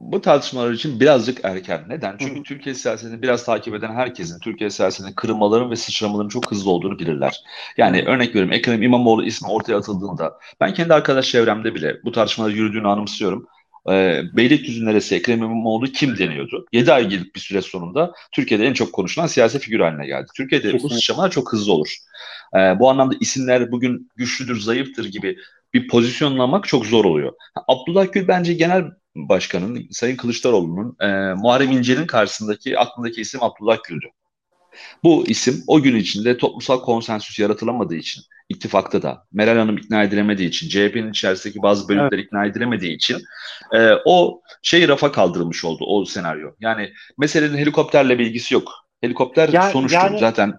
bu 0.00 0.20
tartışmalar 0.20 0.72
için 0.72 1.00
birazcık 1.00 1.44
erken. 1.44 1.84
Neden? 1.88 2.16
Çünkü 2.18 2.42
Türkiye 2.42 2.74
siyasetini 2.74 3.22
biraz 3.22 3.44
takip 3.44 3.74
eden 3.74 3.94
herkesin 3.94 4.38
Türkiye 4.40 4.70
siyasetinde 4.70 5.14
kırılmaların 5.14 5.70
ve 5.70 5.76
sıçramaların 5.76 6.28
çok 6.28 6.50
hızlı 6.50 6.70
olduğunu 6.70 6.98
bilirler. 6.98 7.42
Yani 7.76 8.02
örnek 8.06 8.28
veriyorum 8.28 8.52
Ekrem 8.52 8.82
İmamoğlu 8.82 9.24
ismi 9.24 9.48
ortaya 9.48 9.76
atıldığında 9.76 10.38
ben 10.60 10.74
kendi 10.74 10.94
arkadaş 10.94 11.28
çevremde 11.28 11.74
bile 11.74 11.96
bu 12.04 12.12
tartışmalar 12.12 12.50
yürüdüğünü 12.50 12.88
anımsıyorum. 12.88 13.46
E, 13.90 14.22
Beylikdüzü 14.36 14.86
neresi 14.86 15.14
Ekrem 15.14 15.38
İmamoğlu 15.38 15.86
kim 15.86 16.18
deniyordu? 16.18 16.66
7 16.72 16.92
ay 16.92 17.08
gelip 17.08 17.34
bir 17.34 17.40
süre 17.40 17.62
sonunda 17.62 18.12
Türkiye'de 18.32 18.66
en 18.66 18.72
çok 18.72 18.92
konuşulan 18.92 19.26
siyasi 19.26 19.58
figür 19.58 19.80
haline 19.80 20.06
geldi. 20.06 20.26
Türkiye'de 20.36 20.64
Kesinlikle. 20.64 20.88
bu 20.88 20.94
sıçramalar 20.94 21.30
çok 21.30 21.52
hızlı 21.52 21.72
olur. 21.72 21.96
E, 22.56 22.58
bu 22.58 22.90
anlamda 22.90 23.14
isimler 23.20 23.72
bugün 23.72 24.10
güçlüdür, 24.16 24.60
zayıftır 24.60 25.04
gibi 25.04 25.36
bir 25.74 25.88
pozisyonlamak 25.88 26.68
çok 26.68 26.86
zor 26.86 27.04
oluyor. 27.04 27.32
Abdullah 27.68 28.12
Gül 28.12 28.28
bence 28.28 28.54
genel 28.54 28.84
başkanın 29.14 29.88
Sayın 29.90 30.16
Kılıçdaroğlu'nun 30.16 30.96
e, 31.00 31.34
Muharrem 31.34 31.70
İnce'nin 31.70 32.06
karşısındaki 32.06 32.78
aklındaki 32.78 33.20
isim 33.20 33.42
Abdullah 33.42 33.78
Gül'dü. 33.88 34.06
Bu 35.02 35.24
isim 35.26 35.64
o 35.66 35.82
gün 35.82 35.96
içinde 35.96 36.38
toplumsal 36.38 36.80
konsensüs 36.80 37.38
yaratılamadığı 37.38 37.94
için 37.94 38.22
ittifakta 38.48 39.02
da 39.02 39.26
Meral 39.32 39.56
Hanım 39.56 39.76
ikna 39.76 40.02
edilemediği 40.02 40.48
için 40.48 40.68
CHP'nin 40.68 41.10
içerisindeki 41.10 41.62
bazı 41.62 41.88
bölümler 41.88 42.08
evet. 42.12 42.24
ikna 42.24 42.46
edilemediği 42.46 42.94
için 42.94 43.18
e, 43.72 43.90
o 44.04 44.42
şey 44.62 44.88
rafa 44.88 45.12
kaldırılmış 45.12 45.64
oldu 45.64 45.84
o 45.86 46.04
senaryo. 46.04 46.50
Yani 46.60 46.92
meselenin 47.18 47.58
helikopterle 47.58 48.18
bir 48.18 48.26
ilgisi 48.26 48.54
yok. 48.54 48.72
Helikopter 49.00 49.48
yani, 49.48 49.72
sonuçtur 49.72 49.98
yani, 49.98 50.18
zaten. 50.18 50.52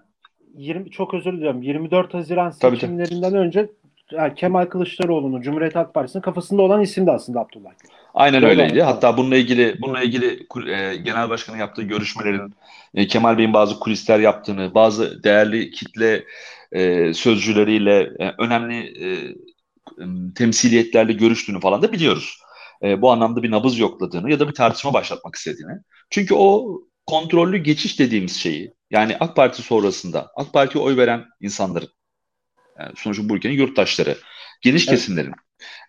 20 0.54 0.90
çok 0.90 1.14
özür 1.14 1.32
diliyorum. 1.32 1.62
24 1.62 2.14
Haziran 2.14 2.50
seçimlerinden 2.50 3.30
tabii. 3.30 3.38
önce 3.38 3.70
yani 4.12 4.34
Kemal 4.34 4.66
Kılıçdaroğlu'nun 4.66 5.42
Cumhuriyet 5.42 5.74
Halk 5.74 5.94
Partisi'nin 5.94 6.22
kafasında 6.22 6.62
olan 6.62 6.82
isim 6.82 7.06
de 7.06 7.10
aslında 7.10 7.40
Abdullah 7.40 7.70
Gül. 7.82 7.90
Aynen 8.14 8.42
Doğru 8.42 8.50
öyleydi. 8.50 8.82
Hatta 8.82 9.00
tamam. 9.00 9.16
bununla 9.16 9.36
ilgili 9.36 9.76
bununla 9.80 10.02
ilgili 10.02 10.46
e, 10.70 10.96
genel 10.96 11.28
başkanın 11.28 11.58
yaptığı 11.58 11.82
görüşmelerin 11.82 12.54
e, 12.94 13.06
Kemal 13.06 13.38
Bey'in 13.38 13.52
bazı 13.52 13.80
kulisler 13.80 14.18
yaptığını, 14.18 14.74
bazı 14.74 15.22
değerli 15.22 15.70
kitle 15.70 16.24
e, 16.72 17.14
sözcüleriyle 17.14 18.10
e, 18.20 18.34
önemli 18.38 19.04
e, 19.04 19.08
temsiliyetlerle 20.34 21.12
görüştüğünü 21.12 21.60
falan 21.60 21.82
da 21.82 21.92
biliyoruz. 21.92 22.38
E, 22.82 23.02
bu 23.02 23.10
anlamda 23.10 23.42
bir 23.42 23.50
nabız 23.50 23.78
yokladığını 23.78 24.30
ya 24.30 24.40
da 24.40 24.48
bir 24.48 24.54
tartışma 24.54 24.94
başlatmak 24.94 25.34
istediğini. 25.34 25.72
Çünkü 26.10 26.34
o 26.34 26.80
kontrollü 27.06 27.58
geçiş 27.58 27.98
dediğimiz 27.98 28.36
şeyi 28.36 28.74
yani 28.90 29.16
AK 29.20 29.36
Parti 29.36 29.62
sonrasında 29.62 30.30
AK 30.36 30.52
Parti'ye 30.52 30.84
oy 30.84 30.96
veren 30.96 31.24
insanların 31.40 31.88
yani 32.80 32.92
sonuçta 32.96 33.28
bu 33.28 33.36
ülkenin 33.36 33.54
yurttaşları, 33.54 34.18
geniş 34.60 34.88
evet. 34.88 34.98
kesimlerin 34.98 35.32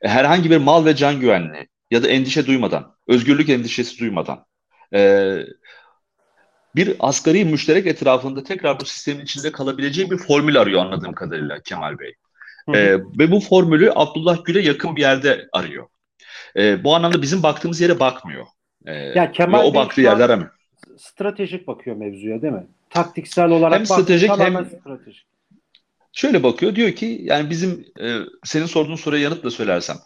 e, 0.02 0.08
herhangi 0.08 0.52
bir 0.52 0.58
mal 0.58 0.86
ve 0.86 0.96
can 0.96 1.20
güvenliği 1.20 1.68
ya 1.92 2.04
da 2.04 2.08
endişe 2.08 2.48
duymadan, 2.48 2.96
özgürlük 3.08 3.50
endişesi 3.50 4.00
duymadan 4.00 4.46
e, 4.94 5.32
bir 6.76 6.96
asgari 7.00 7.46
müşterek 7.46 7.88
etrafında 7.88 8.44
tekrar 8.44 8.80
bu 8.80 8.86
sistemin 8.86 9.24
içinde 9.24 9.52
kalabileceği 9.52 10.12
bir 10.12 10.18
formül 10.18 10.62
arıyor 10.62 10.82
anladığım 10.82 11.14
kadarıyla 11.14 11.62
Kemal 11.62 12.00
Bey. 12.00 12.14
E, 12.74 12.94
ve 12.94 13.32
bu 13.32 13.40
formülü 13.40 13.92
Abdullah 13.96 14.46
Gül'e 14.46 14.62
yakın 14.62 14.96
bir 14.96 15.02
yerde 15.02 15.48
arıyor. 15.52 15.88
E, 16.56 16.84
bu 16.84 16.96
anlamda 16.96 17.22
bizim 17.22 17.44
baktığımız 17.44 17.82
yere 17.82 18.00
bakmıyor. 18.00 18.46
E, 18.86 18.94
ya 18.94 19.32
Kemal 19.32 19.66
o 19.66 19.74
baktığı 19.74 20.02
yerde 20.02 20.24
aramıyor. 20.24 20.52
Stratejik 20.98 21.68
bakıyor 21.68 21.96
mevzuya 21.96 22.42
değil 22.42 22.54
mi? 22.54 22.68
Taktiksel 22.90 23.50
olarak 23.50 23.80
hem 23.80 23.86
stratejik 23.86 24.30
hem 24.30 24.66
stratejik. 24.66 25.37
Şöyle 26.14 26.44
bakıyor 26.44 26.76
diyor 26.76 26.92
ki 26.92 27.20
yani 27.24 27.50
bizim 27.50 27.86
e, 28.02 28.16
senin 28.44 28.66
sorduğun 28.66 28.96
soruya 28.96 29.24
yanıtla 29.24 29.52
söylersem 29.52 29.98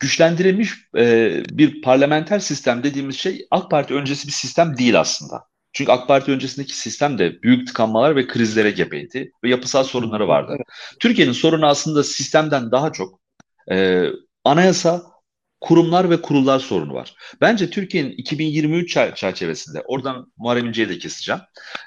güçlendirilmiş 0.00 0.74
e, 0.96 1.42
bir 1.50 1.82
parlamenter 1.82 2.38
sistem 2.38 2.82
dediğimiz 2.82 3.16
şey 3.16 3.46
AK 3.50 3.70
Parti 3.70 3.94
öncesi 3.94 4.26
bir 4.26 4.32
sistem 4.32 4.76
değil 4.78 5.00
aslında. 5.00 5.44
Çünkü 5.72 5.92
AK 5.92 6.08
Parti 6.08 6.30
öncesindeki 6.32 6.76
sistem 6.76 7.18
de 7.18 7.42
büyük 7.42 7.66
tıkanmalar 7.66 8.16
ve 8.16 8.26
krizlere 8.26 8.70
gebeydi 8.70 9.32
ve 9.44 9.48
yapısal 9.48 9.84
sorunları 9.84 10.28
vardı. 10.28 10.56
Türkiye'nin 11.00 11.32
sorunu 11.32 11.66
aslında 11.66 12.04
sistemden 12.04 12.72
daha 12.72 12.92
çok 12.92 13.20
e, 13.70 14.06
anayasa 14.44 15.02
kurumlar 15.60 16.10
ve 16.10 16.22
kurullar 16.22 16.58
sorunu 16.58 16.94
var. 16.94 17.14
Bence 17.40 17.70
Türkiye'nin 17.70 18.10
2023 18.10 18.92
çerçevesinde, 19.16 19.82
oradan 19.86 20.32
Muharrem 20.36 20.66
İnce'yi 20.66 20.88
de 20.88 20.98
keseceğim. 20.98 21.40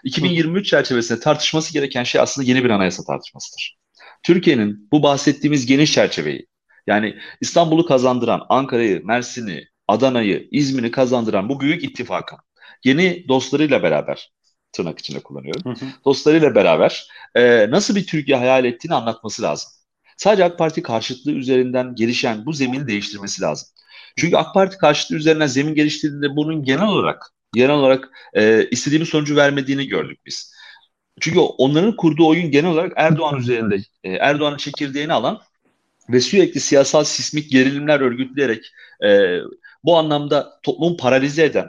2023 0.03 0.67
çerçevesinde 0.67 1.19
tartışması 1.19 1.73
gereken 1.73 2.03
şey 2.03 2.21
aslında 2.21 2.47
yeni 2.47 2.63
bir 2.63 2.69
anayasa 2.69 3.03
tartışmasıdır. 3.03 3.77
Türkiye'nin 4.23 4.89
bu 4.91 5.03
bahsettiğimiz 5.03 5.65
geniş 5.65 5.93
çerçeveyi, 5.93 6.47
yani 6.87 7.17
İstanbul'u 7.41 7.85
kazandıran, 7.85 8.45
Ankara'yı, 8.49 9.05
Mersin'i, 9.05 9.67
Adana'yı, 9.87 10.47
İzmir'i 10.51 10.91
kazandıran 10.91 11.49
bu 11.49 11.59
büyük 11.59 11.83
ittifakın 11.83 12.39
yeni 12.83 13.27
dostlarıyla 13.27 13.83
beraber, 13.83 14.31
tırnak 14.71 14.99
içinde 14.99 15.19
kullanıyorum, 15.19 15.61
hı 15.65 15.85
hı. 15.85 15.89
dostlarıyla 16.05 16.55
beraber 16.55 17.07
e, 17.35 17.71
nasıl 17.71 17.95
bir 17.95 18.07
Türkiye 18.07 18.37
hayal 18.37 18.65
ettiğini 18.65 18.93
anlatması 18.93 19.41
lazım. 19.41 19.71
Sadece 20.17 20.43
AK 20.43 20.57
Parti 20.57 20.81
karşıtlığı 20.83 21.31
üzerinden 21.31 21.95
gelişen 21.95 22.45
bu 22.45 22.53
zemini 22.53 22.87
değiştirmesi 22.87 23.41
lazım. 23.41 23.67
Çünkü 24.15 24.37
AK 24.37 24.53
Parti 24.53 24.77
karşıtlığı 24.77 25.15
üzerinden 25.15 25.47
zemin 25.47 25.75
geliştirdiğinde 25.75 26.35
bunun 26.35 26.63
genel 26.63 26.87
olarak 26.87 27.33
genel 27.53 27.75
olarak 27.75 28.09
e, 28.33 28.69
istediğimiz 28.71 29.09
sonucu 29.09 29.35
vermediğini 29.35 29.87
gördük 29.87 30.19
biz. 30.25 30.53
Çünkü 31.21 31.39
onların 31.39 31.95
kurduğu 31.95 32.27
oyun 32.27 32.51
genel 32.51 32.71
olarak 32.71 32.93
Erdoğan 32.95 33.39
üzerinde 33.39 33.77
e, 34.03 34.11
Erdoğan'ın 34.11 34.57
çekirdeğini 34.57 35.13
alan 35.13 35.41
ve 36.09 36.21
sürekli 36.21 36.59
siyasal 36.59 37.03
sismik 37.03 37.51
gerilimler 37.51 37.99
örgütleyerek 37.99 38.71
e, 39.03 39.39
bu 39.83 39.97
anlamda 39.97 40.59
toplumu 40.63 40.97
paralize 40.97 41.45
eden 41.45 41.67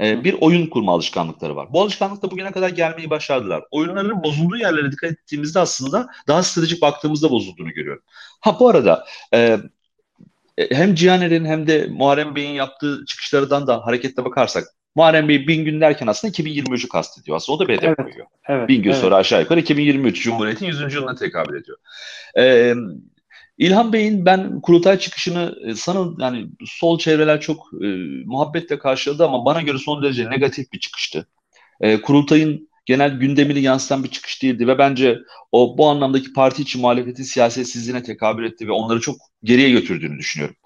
e, 0.00 0.24
bir 0.24 0.36
oyun 0.40 0.66
kurma 0.66 0.92
alışkanlıkları 0.92 1.56
var. 1.56 1.72
Bu 1.72 1.82
alışkanlık 1.82 2.22
da 2.22 2.30
bugüne 2.30 2.52
kadar 2.52 2.68
gelmeyi 2.68 3.10
başardılar. 3.10 3.64
Oyunların 3.70 4.22
bozulduğu 4.22 4.56
yerlere 4.56 4.92
dikkat 4.92 5.12
ettiğimizde 5.12 5.58
aslında 5.60 6.08
daha 6.28 6.42
stratejik 6.42 6.82
baktığımızda 6.82 7.30
bozulduğunu 7.30 7.70
görüyorum. 7.70 8.02
Ha 8.40 8.60
bu 8.60 8.68
arada 8.68 9.06
e, 9.34 9.58
hem 10.70 10.94
Cihaner'in 10.94 11.44
hem 11.44 11.66
de 11.66 11.86
Muharrem 11.90 12.36
Bey'in 12.36 12.52
yaptığı 12.52 13.04
çıkışlardan 13.06 13.66
da 13.66 13.86
hareketle 13.86 14.24
bakarsak 14.24 14.64
Muharrem 14.94 15.28
Bey 15.28 15.48
bin 15.48 15.64
gün 15.64 15.80
derken 15.80 16.06
aslında 16.06 16.32
2023'ü 16.32 16.88
kastediyor. 16.88 17.36
Aslında 17.36 17.56
o 17.56 17.60
da 17.60 17.68
bir 17.68 17.76
hedef 17.76 17.84
evet, 17.84 17.96
koyuyor. 17.96 18.26
Evet, 18.48 18.68
bin 18.68 18.82
gün 18.82 18.90
evet. 18.90 19.00
sonra 19.00 19.16
aşağı 19.16 19.40
yukarı 19.40 19.60
2023 19.60 20.22
Cumhuriyet'in 20.22 20.66
100. 20.66 20.94
yılına 20.94 21.14
tekabül 21.14 21.60
ediyor. 21.60 21.78
Ee, 22.38 22.74
İlhan 23.60 23.92
Bey'in 23.92 24.26
ben 24.26 24.60
kurultay 24.60 24.98
çıkışını 24.98 25.54
e, 25.66 25.74
sanın 25.74 26.16
yani 26.20 26.46
sol 26.66 26.98
çevreler 26.98 27.40
çok 27.40 27.70
e, 27.82 27.86
muhabbetle 28.26 28.78
karşıladı 28.78 29.24
ama 29.24 29.44
bana 29.44 29.62
göre 29.62 29.78
son 29.78 30.02
derece 30.02 30.30
negatif 30.30 30.72
bir 30.72 30.80
çıkıştı. 30.80 31.26
E, 31.80 32.00
kurultayın 32.00 32.68
genel 32.86 33.10
gündemini 33.10 33.60
yansıtan 33.60 34.04
bir 34.04 34.08
çıkış 34.08 34.42
değildi 34.42 34.66
ve 34.66 34.78
bence 34.78 35.18
o 35.52 35.78
bu 35.78 35.88
anlamdaki 35.88 36.32
parti 36.32 36.62
içi 36.62 36.78
muhalefetin 36.78 37.22
siyasetsizliğine 37.22 38.02
tekabül 38.02 38.44
etti 38.44 38.68
ve 38.68 38.72
onları 38.72 39.00
çok 39.00 39.16
geriye 39.44 39.70
götürdüğünü 39.70 40.18
düşünüyorum. 40.18 40.56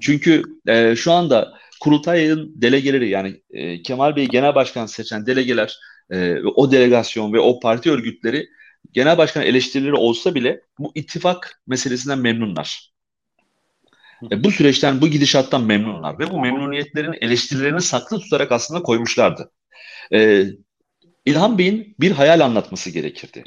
Çünkü 0.00 0.42
e, 0.68 0.96
şu 0.96 1.12
anda 1.12 1.52
kurultayın 1.80 2.52
delegeleri 2.56 3.08
yani 3.08 3.40
e, 3.50 3.82
Kemal 3.82 4.16
Bey 4.16 4.28
genel 4.28 4.54
başkan 4.54 4.86
seçen 4.86 5.26
delegeler 5.26 5.78
e, 6.10 6.36
o 6.54 6.72
delegasyon 6.72 7.32
ve 7.32 7.40
o 7.40 7.60
parti 7.60 7.90
örgütleri 7.90 8.48
genel 8.92 9.18
başkan 9.18 9.42
eleştirileri 9.42 9.94
olsa 9.94 10.34
bile 10.34 10.60
bu 10.78 10.92
ittifak 10.94 11.62
meselesinden 11.66 12.18
memnunlar. 12.18 12.94
E, 14.30 14.44
bu 14.44 14.50
süreçten, 14.50 15.00
bu 15.00 15.08
gidişattan 15.08 15.62
memnunlar 15.62 16.18
ve 16.18 16.30
bu 16.30 16.40
memnuniyetlerin 16.40 17.14
eleştirilerini 17.20 17.80
saklı 17.80 18.20
tutarak 18.20 18.52
aslında 18.52 18.82
koymuşlardı. 18.82 19.50
E, 20.12 20.46
İlhan 21.26 21.58
Bey'in 21.58 21.94
bir 22.00 22.10
hayal 22.10 22.40
anlatması 22.40 22.90
gerekirdi. 22.90 23.44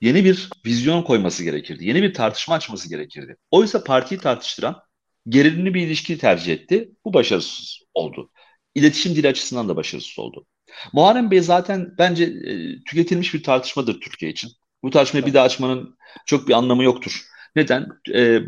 Yeni 0.00 0.24
bir 0.24 0.50
vizyon 0.66 1.02
koyması 1.02 1.44
gerekirdi. 1.44 1.84
Yeni 1.84 2.02
bir 2.02 2.14
tartışma 2.14 2.54
açması 2.54 2.88
gerekirdi. 2.88 3.36
Oysa 3.50 3.84
partiyi 3.84 4.20
tartıştıran 4.20 4.82
gerilimli 5.28 5.74
bir 5.74 5.86
ilişki 5.86 6.18
tercih 6.18 6.52
etti. 6.52 6.90
Bu 7.04 7.14
başarısız 7.14 7.80
oldu. 7.94 8.30
İletişim 8.74 9.16
dili 9.16 9.28
açısından 9.28 9.68
da 9.68 9.76
başarısız 9.76 10.18
oldu. 10.18 10.46
Muharrem 10.92 11.30
Bey 11.30 11.40
zaten 11.40 11.94
bence 11.98 12.24
e, 12.24 12.82
tüketilmiş 12.84 13.34
bir 13.34 13.42
tartışmadır 13.42 14.00
Türkiye 14.00 14.30
için. 14.30 14.50
Bu 14.82 14.90
tartışmayı 14.90 15.26
bir 15.26 15.34
daha 15.34 15.44
açmanın 15.44 15.96
çok 16.26 16.48
bir 16.48 16.52
anlamı 16.52 16.84
yoktur. 16.84 17.22
Neden? 17.56 17.88
Ee, 18.14 18.40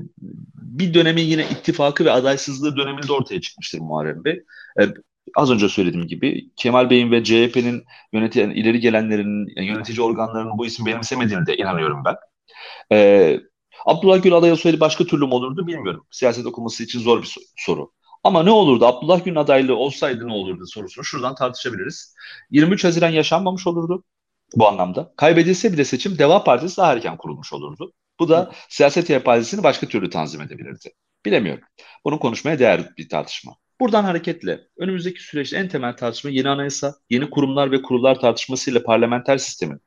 bir 0.55 0.95
dönemin 0.95 1.23
yine 1.23 1.45
ittifakı 1.51 2.05
ve 2.05 2.11
adaysızlığı 2.11 2.77
döneminde 2.77 3.13
ortaya 3.13 3.41
çıkmıştır 3.41 3.79
Muharrem 3.79 4.25
Bey. 4.25 4.43
Ee, 4.81 4.89
az 5.37 5.51
önce 5.51 5.69
söylediğim 5.69 6.07
gibi 6.07 6.51
Kemal 6.57 6.91
Bey'in 6.91 7.13
ve 7.13 7.25
CHP'nin 7.25 7.85
yönetilen 8.13 8.51
ileri 8.51 8.81
gelenlerin, 8.81 9.63
yönetici 9.67 10.01
organlarının 10.01 10.59
bu 10.59 10.67
ismi 10.67 10.87
benimsemediğine 10.87 11.47
de 11.47 11.57
inanıyorum 11.57 12.05
ben. 12.05 12.17
Ee, 12.93 13.41
Abdullah 13.87 14.23
Gül 14.23 14.35
aday 14.35 14.53
olsaydı 14.53 14.81
başka 14.81 15.05
türlü 15.05 15.27
mü 15.27 15.35
olurdu 15.35 15.67
bilmiyorum. 15.67 16.07
Siyaset 16.11 16.47
okuması 16.47 16.85
için 16.85 17.01
zor 17.01 17.23
bir 17.23 17.37
soru. 17.57 17.93
Ama 18.25 18.43
ne 18.43 18.51
olurdu? 18.51 18.87
Abdullah 18.87 19.25
Gül'ün 19.25 19.37
adaylığı 19.37 19.77
olsaydı 19.77 20.29
ne 20.29 20.33
olurdu 20.33 20.67
sorusunu 20.67 21.05
şuradan 21.05 21.35
tartışabiliriz. 21.35 22.15
23 22.51 22.85
Haziran 22.85 23.09
yaşanmamış 23.09 23.67
olurdu. 23.67 24.05
Bu 24.57 24.69
anlamda. 24.69 25.13
Kaybedilse 25.17 25.73
bile 25.73 25.85
seçim 25.85 26.19
Deva 26.19 26.45
Partisi 26.45 26.77
daha 26.77 26.93
erken 26.93 27.17
kurulmuş 27.17 27.53
olurdu. 27.53 27.93
Bu 28.19 28.29
da 28.29 28.53
siyaset 28.69 29.11
yelpazesini 29.11 29.63
başka 29.63 29.87
türlü 29.87 30.11
tanzim 30.11 30.41
edebilirdi. 30.41 30.91
Bilemiyorum. 31.27 31.65
Bunu 32.05 32.19
konuşmaya 32.19 32.59
değer 32.59 32.97
bir 32.99 33.09
tartışma. 33.09 33.57
Buradan 33.81 34.05
hareketle 34.05 34.61
önümüzdeki 34.79 35.23
süreçte 35.23 35.57
en 35.57 35.69
temel 35.69 35.97
tartışma 35.97 36.31
yeni 36.31 36.49
anayasa, 36.49 36.95
yeni 37.11 37.31
kurumlar 37.31 37.73
ve 37.73 37.83
kurullar 37.83 38.21
tartışmasıyla 38.21 38.83
parlamenter 38.83 39.39
sistemin, 39.39 39.81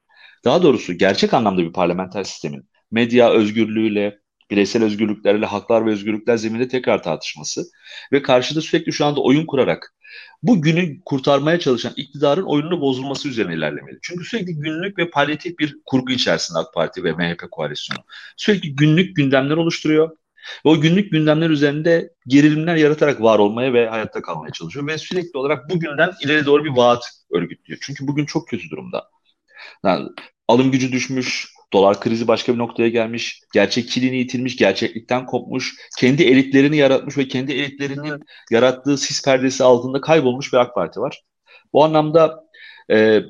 daha 0.45 0.63
doğrusu 0.63 0.93
gerçek 0.93 1.33
anlamda 1.33 1.61
bir 1.61 1.73
parlamenter 1.73 2.23
sistemin 2.23 2.69
medya 2.91 3.31
özgürlüğüyle, 3.31 4.19
bireysel 4.51 4.83
özgürlüklerle, 4.83 5.45
haklar 5.45 5.85
ve 5.85 5.91
özgürlükler 5.91 6.37
zeminde 6.37 6.67
tekrar 6.67 7.03
tartışması 7.03 7.65
ve 8.11 8.21
karşıda 8.21 8.61
sürekli 8.61 8.93
şu 8.93 9.05
anda 9.05 9.21
oyun 9.21 9.45
kurarak 9.45 9.95
bu 10.43 10.61
günü 10.61 11.01
kurtarmaya 11.05 11.59
çalışan 11.59 11.93
iktidarın 11.95 12.43
oyununu 12.43 12.81
bozulması 12.81 13.29
üzerine 13.29 13.53
ilerlemeli. 13.53 13.99
Çünkü 14.01 14.25
sürekli 14.25 14.55
günlük 14.55 14.97
ve 14.97 15.09
palyatif 15.09 15.59
bir 15.59 15.77
kurgu 15.85 16.11
içerisinde 16.11 16.59
AK 16.59 16.73
Parti 16.73 17.03
ve 17.03 17.11
MHP 17.11 17.51
koalisyonu. 17.51 17.99
Sürekli 18.37 18.75
günlük 18.75 19.15
gündemler 19.15 19.57
oluşturuyor. 19.57 20.09
Ve 20.65 20.69
o 20.69 20.81
günlük 20.81 21.11
gündemler 21.11 21.49
üzerinde 21.49 22.13
gerilimler 22.27 22.75
yaratarak 22.75 23.21
var 23.21 23.39
olmaya 23.39 23.73
ve 23.73 23.89
hayatta 23.89 24.21
kalmaya 24.21 24.51
çalışıyor. 24.51 24.87
Ve 24.87 24.97
sürekli 24.97 25.37
olarak 25.37 25.69
bugünden 25.69 26.11
ileri 26.23 26.45
doğru 26.45 26.63
bir 26.63 26.69
vaat 26.69 27.03
örgütlüyor. 27.31 27.79
Çünkü 27.83 28.07
bugün 28.07 28.25
çok 28.25 28.47
kötü 28.47 28.69
durumda. 28.69 29.09
Yani 29.85 30.09
alım 30.47 30.71
gücü 30.71 30.91
düşmüş, 30.91 31.52
dolar 31.73 31.99
krizi 31.99 32.27
başka 32.27 32.53
bir 32.53 32.57
noktaya 32.57 32.89
gelmiş, 32.89 33.41
gerçekçiliğini 33.53 34.17
yitirmiş, 34.17 34.55
gerçeklikten 34.55 35.25
kopmuş, 35.25 35.75
kendi 35.99 36.23
elitlerini 36.23 36.77
yaratmış 36.77 37.17
ve 37.17 37.27
kendi 37.27 37.51
elitlerinin 37.51 38.23
yarattığı 38.51 38.97
sis 38.97 39.25
perdesi 39.25 39.63
altında 39.63 40.01
kaybolmuş 40.01 40.53
bir 40.53 40.57
AK 40.57 40.75
Parti 40.75 40.99
var. 40.99 41.23
Bu 41.73 41.83
anlamda 41.83 42.43
e, 42.91 43.21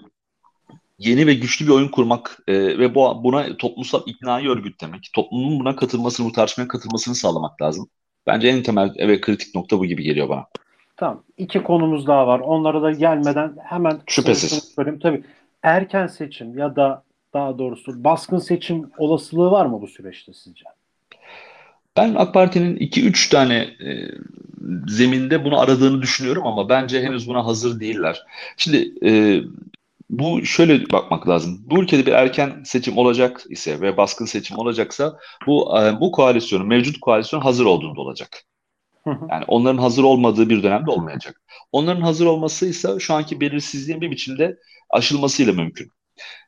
yeni 0.97 1.27
ve 1.27 1.33
güçlü 1.33 1.65
bir 1.65 1.71
oyun 1.71 1.87
kurmak 1.87 2.37
e, 2.47 2.53
ve 2.53 2.95
bu 2.95 3.23
buna 3.23 3.57
toplumsal 3.57 4.01
iknayı 4.05 4.49
örgütlemek, 4.49 5.09
toplumun 5.15 5.59
buna 5.59 5.75
katılmasını, 5.75 6.27
bu 6.27 6.31
tartışmaya 6.31 6.67
katılmasını 6.67 7.15
sağlamak 7.15 7.61
lazım. 7.61 7.89
Bence 8.27 8.47
en 8.47 8.63
temel 8.63 8.93
ve 8.97 9.21
kritik 9.21 9.55
nokta 9.55 9.79
bu 9.79 9.85
gibi 9.85 10.03
geliyor 10.03 10.29
bana. 10.29 10.45
Tamam. 10.97 11.23
İki 11.37 11.63
konumuz 11.63 12.07
daha 12.07 12.27
var. 12.27 12.39
Onlara 12.39 12.81
da 12.81 12.91
gelmeden 12.91 13.55
hemen 13.63 13.99
şüphesiz 14.07 14.73
söyleyeyim. 14.75 14.99
Tabii 15.03 15.23
erken 15.63 16.07
seçim 16.07 16.57
ya 16.57 16.75
da 16.75 17.03
daha 17.33 17.57
doğrusu 17.57 18.03
baskın 18.03 18.39
seçim 18.39 18.91
olasılığı 18.97 19.51
var 19.51 19.65
mı 19.65 19.81
bu 19.81 19.87
süreçte 19.87 20.33
sizce? 20.33 20.65
Ben 21.97 22.15
AK 22.15 22.33
Parti'nin 22.33 22.75
2-3 22.75 23.29
tane 23.29 23.55
e, 23.57 24.11
zeminde 24.87 25.45
bunu 25.45 25.59
aradığını 25.59 26.01
düşünüyorum 26.01 26.47
ama 26.47 26.69
bence 26.69 27.01
henüz 27.01 27.27
buna 27.27 27.45
hazır 27.45 27.79
değiller. 27.79 28.23
Şimdi 28.57 28.93
e, 29.05 29.41
bu 30.09 30.45
şöyle 30.45 30.89
bakmak 30.91 31.29
lazım. 31.29 31.61
Bu 31.65 31.83
ülkede 31.83 32.05
bir 32.05 32.11
erken 32.11 32.63
seçim 32.65 32.97
olacak 32.97 33.43
ise 33.49 33.81
ve 33.81 33.97
baskın 33.97 34.25
seçim 34.25 34.57
olacaksa 34.57 35.19
bu 35.47 35.79
e, 35.79 35.99
bu 35.99 36.11
koalisyonun 36.11 36.67
mevcut 36.67 36.99
koalisyon 36.99 37.41
hazır 37.41 37.65
olduğunda 37.65 38.01
olacak. 38.01 38.43
Yani 39.05 39.43
onların 39.47 39.77
hazır 39.77 40.03
olmadığı 40.03 40.49
bir 40.49 40.63
dönemde 40.63 40.91
olmayacak. 40.91 41.41
Onların 41.71 42.01
hazır 42.01 42.25
olması 42.25 42.65
ise 42.65 42.99
şu 42.99 43.13
anki 43.13 43.41
belirsizliğin 43.41 44.01
bir 44.01 44.11
biçimde 44.11 44.57
aşılmasıyla 44.89 45.53
mümkün. 45.53 45.89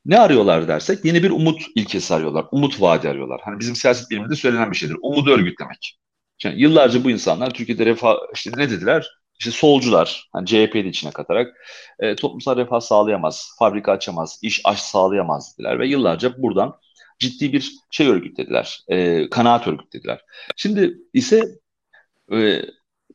Ne 0.06 0.20
arıyorlar 0.20 0.68
dersek 0.68 1.06
yeni 1.06 1.24
bir 1.24 1.32
umut 1.32 1.62
ilkesi 1.76 2.14
arıyorlar. 2.14 2.46
Umut 2.52 2.82
vaadi 2.82 3.10
arıyorlar. 3.10 3.42
Hani 3.44 3.60
bizim 3.60 3.76
siyaset 3.76 4.12
biliminde 4.12 4.36
söylenen 4.36 4.72
bir 4.72 4.76
şeydir. 4.76 4.98
Umudu 5.02 5.32
örgütlemek. 5.32 6.00
Yani 6.44 6.62
yıllarca 6.62 7.04
bu 7.04 7.12
insanlar 7.12 7.54
Türkiye'de 7.54 7.86
refah 7.86 8.16
işte 8.34 8.52
ne 8.58 8.70
dediler? 8.70 9.08
İşte 9.40 9.52
solcular, 9.52 10.30
hani 10.34 10.48
CHP'yi 10.48 10.86
içine 10.86 11.12
katarak 11.12 11.58
e, 12.00 12.16
toplumsal 12.16 12.58
refah 12.58 12.80
sağlayamaz, 12.80 13.50
fabrika 13.60 13.92
açamaz, 13.92 14.40
iş 14.42 14.62
aş 14.64 14.82
sağlayamaz 14.82 15.56
dediler 15.58 15.80
ve 15.80 15.88
yıllarca 15.88 16.42
buradan 16.42 16.80
ciddi 17.20 17.54
bir 17.54 17.72
şey 17.92 18.08
örgütlediler, 18.08 18.84
e, 18.88 19.30
kanaat 19.30 19.68
örgütlediler. 19.68 20.22
Şimdi 20.56 20.98
ise 21.14 21.42
e, 22.34 22.62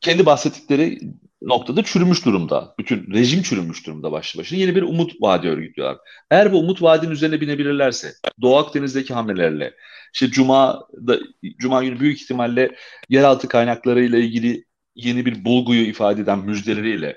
kendi 0.01 0.25
bahsettikleri 0.25 0.99
noktada 1.41 1.83
çürümüş 1.83 2.25
durumda. 2.25 2.75
Bütün 2.79 3.13
rejim 3.13 3.41
çürümüş 3.41 3.85
durumda 3.87 4.11
başlı 4.11 4.39
başına. 4.39 4.59
Yeni 4.59 4.75
bir 4.75 4.81
umut 4.81 5.21
vaadi 5.21 5.49
örgütlüyorlar. 5.49 5.97
Eğer 6.31 6.53
bu 6.53 6.59
umut 6.59 6.81
vaadinin 6.81 7.11
üzerine 7.11 7.41
binebilirlerse, 7.41 8.13
Doğu 8.41 8.57
Akdeniz'deki 8.57 9.13
hamlelerle, 9.13 9.73
işte 10.13 10.27
Cuma 10.27 10.87
da, 11.07 11.19
Cuma 11.57 11.83
günü 11.83 11.99
büyük 11.99 12.21
ihtimalle 12.21 12.75
yeraltı 13.09 13.47
kaynaklarıyla 13.47 14.17
ilgili 14.17 14.65
yeni 14.95 15.25
bir 15.25 15.45
bulguyu 15.45 15.81
ifade 15.81 16.21
eden 16.21 16.39
müjdeleriyle 16.39 17.15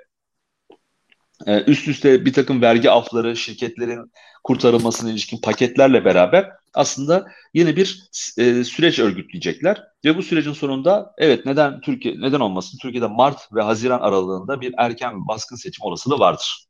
e, 1.47 1.63
üst 1.63 1.89
üste 1.89 2.25
bir 2.25 2.33
takım 2.33 2.63
vergi 2.63 2.91
afları, 2.91 3.37
şirketlerin 3.37 4.13
kurtarılmasına 4.45 5.11
ilişkin 5.11 5.41
paketlerle 5.41 6.05
beraber 6.05 6.51
aslında 6.75 7.27
yeni 7.55 7.77
bir 7.77 8.09
e, 8.39 8.65
süreç 8.65 8.99
örgütleyecekler 8.99 9.83
ve 10.05 10.17
bu 10.17 10.23
sürecin 10.23 10.53
sonunda 10.53 11.15
evet 11.19 11.47
neden 11.47 11.81
Türkiye 11.81 12.21
neden 12.21 12.41
olmasın 12.41 12.79
Türkiye'de 12.83 13.07
Mart 13.07 13.49
ve 13.55 13.63
Haziran 13.63 14.01
aralığında 14.01 14.61
bir 14.61 14.75
erken 14.79 15.29
baskın 15.29 15.57
seçim 15.57 15.85
olasılığı 15.85 16.19
vardır. 16.19 16.67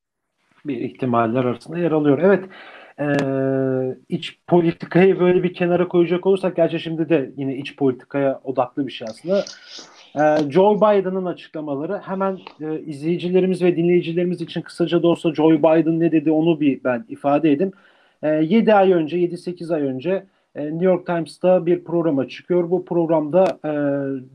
Bir 0.67 0.77
ihtimaller 0.77 1.45
arasında 1.45 1.79
yer 1.79 1.93
alıyor. 1.93 2.19
Evet. 2.19 2.45
Ee, 3.01 3.97
iç 4.09 4.38
politikayı 4.47 5.21
böyle 5.21 5.43
bir 5.43 5.55
kenara 5.55 5.88
koyacak 5.88 6.27
olursak 6.27 6.57
gerçi 6.57 6.81
şimdi 6.81 7.09
de 7.09 7.33
yine 7.37 7.57
iç 7.57 7.77
politikaya 7.77 8.40
odaklı 8.45 8.87
bir 8.87 8.93
şey 8.93 9.07
aslında. 9.11 9.45
Ee, 10.21 10.51
Joe 10.51 10.77
Biden'ın 10.77 11.25
açıklamaları 11.25 11.99
hemen 11.99 12.38
e, 12.61 12.81
izleyicilerimiz 12.81 13.62
ve 13.62 13.77
dinleyicilerimiz 13.77 14.40
için 14.40 14.62
kısaca 14.62 15.03
da 15.03 15.09
olsa 15.09 15.35
Joe 15.35 15.59
Biden 15.59 16.01
ne 16.01 16.12
dedi 16.12 16.31
onu 16.31 16.61
bir 16.61 16.85
ben 16.85 17.05
ifade 17.09 17.53
edeyim. 17.53 17.73
E, 18.24 18.28
ee, 18.28 18.44
7 18.44 18.74
ay 18.74 18.92
önce 18.92 19.16
7-8 19.18 19.74
ay 19.74 19.82
önce 19.82 20.26
e, 20.54 20.64
New 20.64 20.84
York 20.84 21.06
Times'ta 21.06 21.66
bir 21.66 21.84
programa 21.84 22.28
çıkıyor. 22.28 22.70
Bu 22.70 22.84
programda 22.84 23.44
e, 23.64 23.70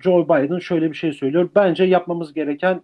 Joe 0.04 0.26
Biden 0.26 0.60
şöyle 0.60 0.92
bir 0.92 0.96
şey 0.96 1.14
söylüyor. 1.14 1.50
Bence 1.56 1.84
yapmamız 1.84 2.34
gereken 2.34 2.82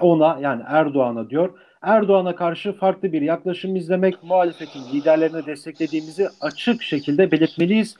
ona 0.00 0.38
yani 0.40 0.62
Erdoğan'a 0.66 1.30
diyor. 1.30 1.58
Erdoğan'a 1.82 2.36
karşı 2.36 2.72
farklı 2.72 3.12
bir 3.12 3.22
yaklaşım 3.22 3.76
izlemek, 3.76 4.22
muhalefetin 4.22 4.80
liderlerine 4.92 5.46
desteklediğimizi 5.46 6.28
açık 6.40 6.82
şekilde 6.82 7.30
belirtmeliyiz. 7.30 7.96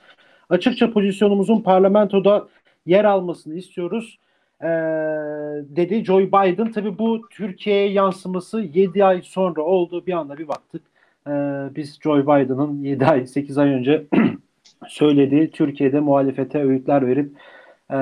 Açıkça 0.50 0.92
pozisyonumuzun 0.92 1.62
parlamentoda 1.62 2.48
yer 2.86 3.04
almasını 3.04 3.54
istiyoruz 3.54 4.18
e, 4.60 4.68
dedi 5.76 6.04
Joe 6.04 6.20
Biden. 6.20 6.72
Tabii 6.72 6.98
bu 6.98 7.28
Türkiye'ye 7.30 7.92
yansıması 7.92 8.60
7 8.60 9.04
ay 9.04 9.22
sonra 9.22 9.62
oldu. 9.62 10.06
Bir 10.06 10.12
anda 10.12 10.38
bir 10.38 10.48
baktık. 10.48 10.89
E, 11.26 11.30
biz 11.76 11.98
Joe 12.02 12.22
Biden'ın 12.22 12.82
7 12.82 13.06
ay 13.06 13.26
8 13.26 13.58
ay 13.58 13.68
önce 13.68 14.06
söylediği 14.88 15.50
Türkiye'de 15.50 16.00
muhalefete 16.00 16.62
öğütler 16.62 17.06
verip 17.06 17.32
e, 17.90 17.98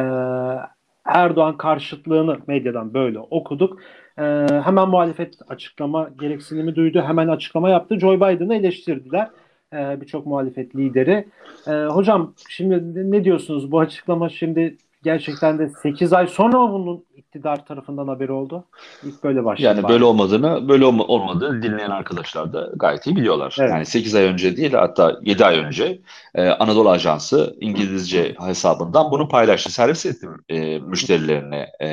Erdoğan 1.04 1.56
karşıtlığını 1.56 2.38
medyadan 2.46 2.94
böyle 2.94 3.18
okuduk. 3.18 3.80
E, 4.18 4.22
hemen 4.64 4.88
muhalefet 4.88 5.34
açıklama 5.48 6.10
gereksinimi 6.20 6.74
duydu. 6.74 7.02
Hemen 7.06 7.28
açıklama 7.28 7.70
yaptı. 7.70 7.98
Joe 7.98 8.16
Biden'ı 8.16 8.54
eleştirdiler 8.54 9.30
e, 9.72 10.00
birçok 10.00 10.26
muhalefet 10.26 10.76
lideri. 10.76 11.28
E, 11.66 11.72
hocam 11.72 12.34
şimdi 12.48 13.10
ne 13.10 13.24
diyorsunuz 13.24 13.72
bu 13.72 13.80
açıklama 13.80 14.28
şimdi 14.28 14.76
gerçekten 15.02 15.58
de 15.58 15.68
8 15.68 16.12
ay 16.12 16.26
sonra 16.26 16.66
mı 16.66 16.72
bunun 16.72 17.04
iktidar 17.28 17.66
tarafından 17.66 18.08
haberi 18.08 18.32
oldu? 18.32 18.64
İlk 19.04 19.24
böyle 19.24 19.44
başladı. 19.44 19.66
Yani 19.66 19.82
bari. 19.82 19.92
böyle 19.92 20.04
olmadığını, 20.04 20.68
böyle 20.68 20.84
olma, 20.84 21.04
olmadığını 21.04 21.62
dinleyen 21.62 21.90
arkadaşlar 21.90 22.52
da 22.52 22.70
gayet 22.76 23.06
iyi 23.06 23.16
biliyorlar. 23.16 23.56
Evet. 23.60 23.70
Yani 23.70 23.86
8 23.86 24.14
ay 24.14 24.24
önce 24.24 24.56
değil 24.56 24.72
hatta 24.72 25.18
7 25.22 25.44
ay 25.44 25.58
önce 25.58 26.00
e, 26.34 26.48
Anadolu 26.48 26.90
Ajansı 26.90 27.56
İngilizce 27.60 28.34
hesabından 28.40 29.10
bunu 29.10 29.28
paylaştı. 29.28 29.72
Servis 29.72 30.06
etti 30.06 30.28
e, 30.48 30.78
müşterilerine 30.78 31.68
e, 31.80 31.86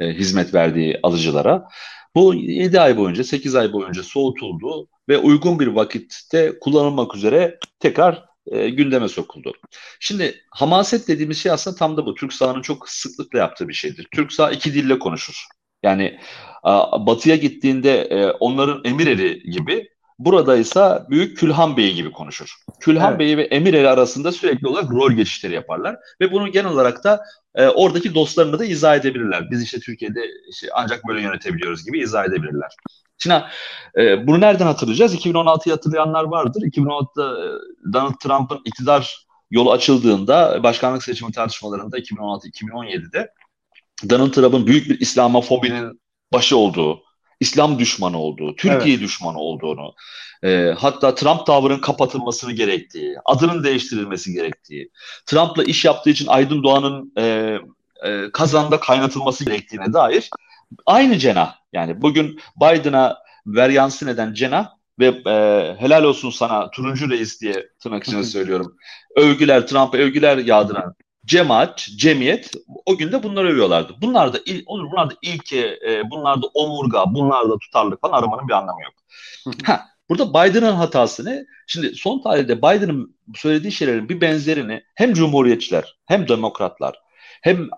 e, 0.00 0.08
hizmet 0.14 0.54
verdiği 0.54 1.00
alıcılara. 1.02 1.68
Bu 2.14 2.34
7 2.34 2.80
ay 2.80 2.96
boyunca, 2.96 3.24
8 3.24 3.54
ay 3.54 3.72
boyunca 3.72 4.02
soğutuldu 4.02 4.88
ve 5.08 5.18
uygun 5.18 5.60
bir 5.60 5.66
vakitte 5.66 6.58
kullanılmak 6.60 7.16
üzere 7.16 7.58
tekrar 7.80 8.24
e, 8.46 8.70
gündeme 8.70 9.08
sokuldu. 9.08 9.52
Şimdi 10.00 10.34
hamaset 10.50 11.08
dediğimiz 11.08 11.38
şey 11.38 11.52
aslında 11.52 11.76
tam 11.76 11.96
da 11.96 12.06
bu. 12.06 12.14
Türk 12.14 12.32
sahanın 12.32 12.62
çok 12.62 12.88
sıklıkla 12.88 13.38
yaptığı 13.38 13.68
bir 13.68 13.74
şeydir. 13.74 14.08
Türk 14.14 14.32
saha 14.32 14.50
iki 14.50 14.74
dille 14.74 14.98
konuşur. 14.98 15.44
Yani 15.82 16.18
a, 16.62 17.06
batıya 17.06 17.36
gittiğinde 17.36 18.00
e, 18.00 18.30
onların 18.30 18.84
emir 18.84 19.06
eri 19.06 19.42
gibi 19.42 19.88
burada 20.18 20.56
ise 20.56 21.02
Büyük 21.10 21.38
Külhan 21.38 21.76
Bey 21.76 21.94
gibi 21.94 22.12
konuşur. 22.12 22.54
Külhan 22.80 23.10
evet. 23.10 23.20
Bey 23.20 23.36
ve 23.36 23.42
emir 23.42 23.74
eri 23.74 23.88
arasında 23.88 24.32
sürekli 24.32 24.68
olarak 24.68 24.90
rol 24.90 25.12
geçişleri 25.12 25.54
yaparlar. 25.54 25.96
Ve 26.20 26.32
bunu 26.32 26.52
genel 26.52 26.70
olarak 26.70 27.04
da 27.04 27.20
e, 27.54 27.66
oradaki 27.66 28.14
dostlarına 28.14 28.58
da 28.58 28.64
izah 28.64 28.96
edebilirler. 28.96 29.50
Biz 29.50 29.62
işte 29.62 29.80
Türkiye'de 29.80 30.20
işte 30.50 30.68
ancak 30.74 31.08
böyle 31.08 31.22
yönetebiliyoruz 31.22 31.84
gibi 31.84 32.00
izah 32.00 32.24
edebilirler. 32.24 32.70
Şimdi 33.22 33.44
e, 33.96 34.26
bunu 34.26 34.40
nereden 34.40 34.66
hatırlayacağız? 34.66 35.14
2016'yı 35.14 35.74
hatırlayanlar 35.74 36.24
vardır. 36.24 36.62
2016'da 36.62 37.44
e, 37.44 37.48
Donald 37.92 38.14
Trump'ın 38.22 38.60
iktidar 38.64 39.26
yolu 39.50 39.72
açıldığında 39.72 40.62
başkanlık 40.62 41.02
seçimi 41.02 41.32
tartışmalarında 41.32 41.98
2016-2017'de 41.98 43.30
Donald 44.10 44.32
Trump'ın 44.32 44.66
büyük 44.66 44.90
bir 44.90 45.00
İslamofobinin 45.00 46.00
başı 46.32 46.56
olduğu, 46.56 47.02
İslam 47.40 47.78
düşmanı 47.78 48.18
olduğu, 48.18 48.56
Türkiye 48.56 48.94
evet. 48.94 49.04
düşmanı 49.04 49.38
olduğunu, 49.38 49.94
e, 50.44 50.74
hatta 50.78 51.14
Trump 51.14 51.46
tavrının 51.46 51.80
kapatılmasını 51.80 52.52
gerektiği, 52.52 53.16
adının 53.24 53.64
değiştirilmesi 53.64 54.32
gerektiği, 54.32 54.90
Trump'la 55.26 55.64
iş 55.64 55.84
yaptığı 55.84 56.10
için 56.10 56.26
Aydın 56.26 56.62
Doğan'ın 56.62 57.12
e, 57.18 57.58
e, 58.04 58.30
kazanda 58.32 58.80
kaynatılması 58.80 59.44
gerektiğine 59.44 59.92
dair 59.92 60.30
aynı 60.86 61.18
cenah. 61.18 61.54
Yani 61.72 62.02
bugün 62.02 62.40
Biden'a 62.56 63.18
veryansın 63.46 64.06
eden 64.06 64.34
cenah 64.34 64.70
ve 64.98 65.06
e, 65.06 65.76
helal 65.78 66.04
olsun 66.04 66.30
sana 66.30 66.70
turuncu 66.70 67.10
reis 67.10 67.40
diye 67.40 67.68
tırnak 67.82 68.04
içine 68.04 68.24
söylüyorum. 68.24 68.76
Övgüler, 69.16 69.66
Trump'a 69.66 69.98
övgüler 69.98 70.38
yağdıran 70.38 70.94
cemaat, 71.26 71.78
cemiyet 71.96 72.50
o 72.86 72.96
gün 72.96 73.12
de 73.12 73.22
bunları 73.22 73.48
övüyorlardı. 73.48 73.94
Bunlar 74.02 74.32
da 74.32 74.38
il, 74.46 74.66
bunlar 74.66 75.10
da 75.10 75.14
ilke, 75.22 75.78
e, 75.88 76.10
bunlar 76.10 76.42
da 76.42 76.46
omurga, 76.46 77.04
bunlar 77.14 77.50
da 77.50 77.58
tutarlık 77.58 78.00
falan 78.00 78.18
aramanın 78.18 78.48
bir 78.48 78.52
anlamı 78.52 78.82
yok. 78.82 78.94
ha, 79.64 79.86
burada 80.08 80.30
Biden'ın 80.30 80.72
hatası 80.72 81.24
ne? 81.24 81.44
Şimdi 81.66 81.94
son 81.94 82.22
tarihte 82.22 82.58
Biden'ın 82.58 83.16
söylediği 83.34 83.72
şeylerin 83.72 84.08
bir 84.08 84.20
benzerini 84.20 84.82
hem 84.94 85.14
cumhuriyetçiler 85.14 85.98
hem 86.06 86.28
demokratlar 86.28 87.02
hem 87.42 87.62
e, 87.64 87.68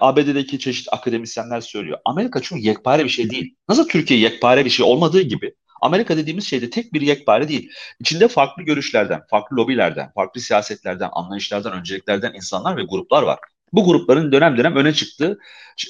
ABD'deki 0.00 0.58
çeşitli 0.58 0.90
akademisyenler 0.90 1.60
söylüyor. 1.60 1.98
Amerika 2.04 2.42
çünkü 2.42 2.62
yekpare 2.62 3.04
bir 3.04 3.08
şey 3.08 3.30
değil. 3.30 3.56
Nasıl 3.68 3.88
Türkiye 3.88 4.20
yekpare 4.20 4.64
bir 4.64 4.70
şey 4.70 4.86
olmadığı 4.86 5.20
gibi 5.20 5.54
Amerika 5.82 6.16
dediğimiz 6.16 6.44
şey 6.44 6.62
de 6.62 6.70
tek 6.70 6.92
bir 6.92 7.00
yekpare 7.00 7.48
değil. 7.48 7.70
İçinde 8.00 8.28
farklı 8.28 8.62
görüşlerden, 8.62 9.22
farklı 9.30 9.56
lobilerden, 9.56 10.12
farklı 10.14 10.40
siyasetlerden, 10.40 11.08
anlayışlardan, 11.12 11.72
önceliklerden 11.72 12.32
insanlar 12.34 12.76
ve 12.76 12.82
gruplar 12.82 13.22
var. 13.22 13.38
Bu 13.72 13.84
grupların 13.84 14.32
dönem 14.32 14.56
dönem 14.58 14.76
öne 14.76 14.94
çıktığı 14.94 15.38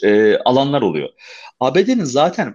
e, 0.02 0.36
alanlar 0.36 0.82
oluyor. 0.82 1.08
ABD'nin 1.60 2.04
zaten 2.04 2.54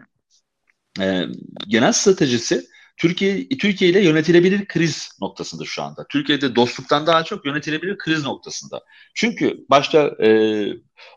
e, 0.99 1.23
genel 1.67 1.91
stratejisi 1.91 2.65
Türkiye 2.99 3.47
Türkiye 3.49 3.91
ile 3.91 4.03
yönetilebilir 4.03 4.65
kriz 4.65 5.09
noktasında 5.21 5.65
şu 5.65 5.83
anda. 5.83 6.05
Türkiye'de 6.09 6.55
dostluktan 6.55 7.07
daha 7.07 7.23
çok 7.23 7.45
yönetilebilir 7.45 7.97
kriz 7.97 8.23
noktasında. 8.23 8.81
Çünkü 9.15 9.65
başta 9.69 10.15
e, 10.23 10.29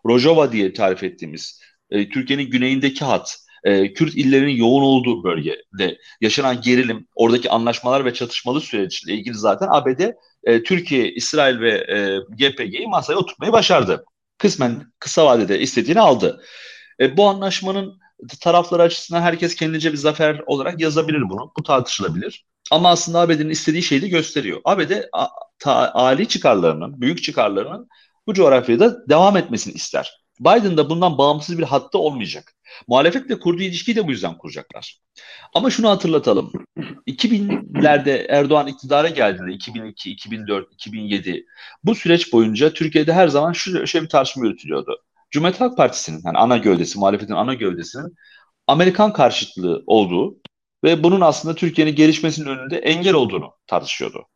Rojava 0.07 0.53
diye 0.53 0.73
tarif 0.73 1.03
ettiğimiz 1.03 1.61
e, 1.91 2.09
Türkiye'nin 2.09 2.51
güneyindeki 2.51 3.05
hat, 3.05 3.39
e, 3.65 3.93
Kürt 3.93 4.15
illerinin 4.15 4.57
yoğun 4.57 4.83
olduğu 4.83 5.25
bölgede 5.25 5.99
yaşanan 6.21 6.61
gerilim, 6.61 7.07
oradaki 7.15 7.51
anlaşmalar 7.51 8.05
ve 8.05 8.15
çatışmalı 8.15 8.61
süreçle 8.61 9.15
ilgili 9.15 9.35
zaten 9.35 9.69
ABD, 9.71 10.13
e, 10.45 10.63
Türkiye, 10.63 11.13
İsrail 11.13 11.61
ve 11.61 11.71
e, 11.71 12.19
GPG'yi 12.37 12.87
masaya 12.87 13.17
oturtmayı 13.17 13.53
başardı. 13.53 14.05
Kısmen 14.39 14.93
kısa 14.99 15.27
vadede 15.27 15.61
istediğini 15.61 16.01
aldı. 16.01 16.43
E, 17.01 17.17
bu 17.17 17.29
anlaşmanın 17.29 18.02
tarafları 18.41 18.83
açısından 18.83 19.23
herkes 19.23 19.55
kendince 19.55 19.93
bir 19.93 19.97
zafer 19.97 20.41
olarak 20.47 20.81
yazabilir 20.81 21.23
bunu. 21.31 21.53
Bu 21.59 21.63
tartışılabilir. 21.63 22.45
Ama 22.71 22.91
aslında 22.91 23.21
ABD'nin 23.21 23.51
istediği 23.51 23.83
şeyi 23.83 24.03
de 24.03 24.09
gösteriyor. 24.09 24.61
ABD 24.65 24.91
a, 25.13 25.27
ta, 25.59 26.17
çıkarlarının, 26.29 27.01
büyük 27.01 27.23
çıkarlarının 27.23 27.89
bu 28.27 28.35
coğrafyada 28.35 29.09
devam 29.09 29.37
etmesini 29.37 29.75
ister. 29.75 30.23
Biden 30.41 30.77
da 30.77 30.91
bundan 30.91 31.19
bağımsız 31.19 31.59
bir 31.59 31.63
hatta 31.63 31.99
olmayacak. 31.99 32.55
Muhalefetle 32.89 33.39
kurduğu 33.39 33.63
ilişkiyi 33.63 33.97
de 33.97 34.07
bu 34.07 34.11
yüzden 34.11 34.39
kuracaklar. 34.39 35.01
Ama 35.55 35.71
şunu 35.71 35.89
hatırlatalım. 35.89 36.53
2000'lerde 37.07 38.27
Erdoğan 38.29 38.67
iktidara 38.67 39.09
geldiğinde 39.09 39.53
2002, 39.53 40.11
2004, 40.11 40.73
2007 40.73 41.47
bu 41.85 41.95
süreç 41.95 42.33
boyunca 42.33 42.73
Türkiye'de 42.73 43.13
her 43.13 43.29
zaman 43.29 43.53
şu 43.53 43.87
şöyle 43.87 44.05
bir 44.05 44.11
tartışma 44.11 44.47
yürütülüyordu. 44.47 45.03
Cumhuriyet 45.33 45.61
Halk 45.61 45.77
Partisi'nin 45.77 46.21
yani 46.25 46.39
ana 46.39 46.57
gövdesi, 46.57 46.99
muhalefetin 46.99 47.35
ana 47.35 47.55
gövdesinin 47.55 48.17
Amerikan 48.67 49.13
karşıtlığı 49.13 49.83
olduğu 49.87 50.37
ve 50.85 51.03
bunun 51.03 51.21
aslında 51.21 51.55
Türkiye'nin 51.55 51.95
gelişmesinin 51.95 52.47
önünde 52.47 52.79
engel 52.79 53.15
olduğunu 53.15 53.53
tartışıyordu. 53.67 54.27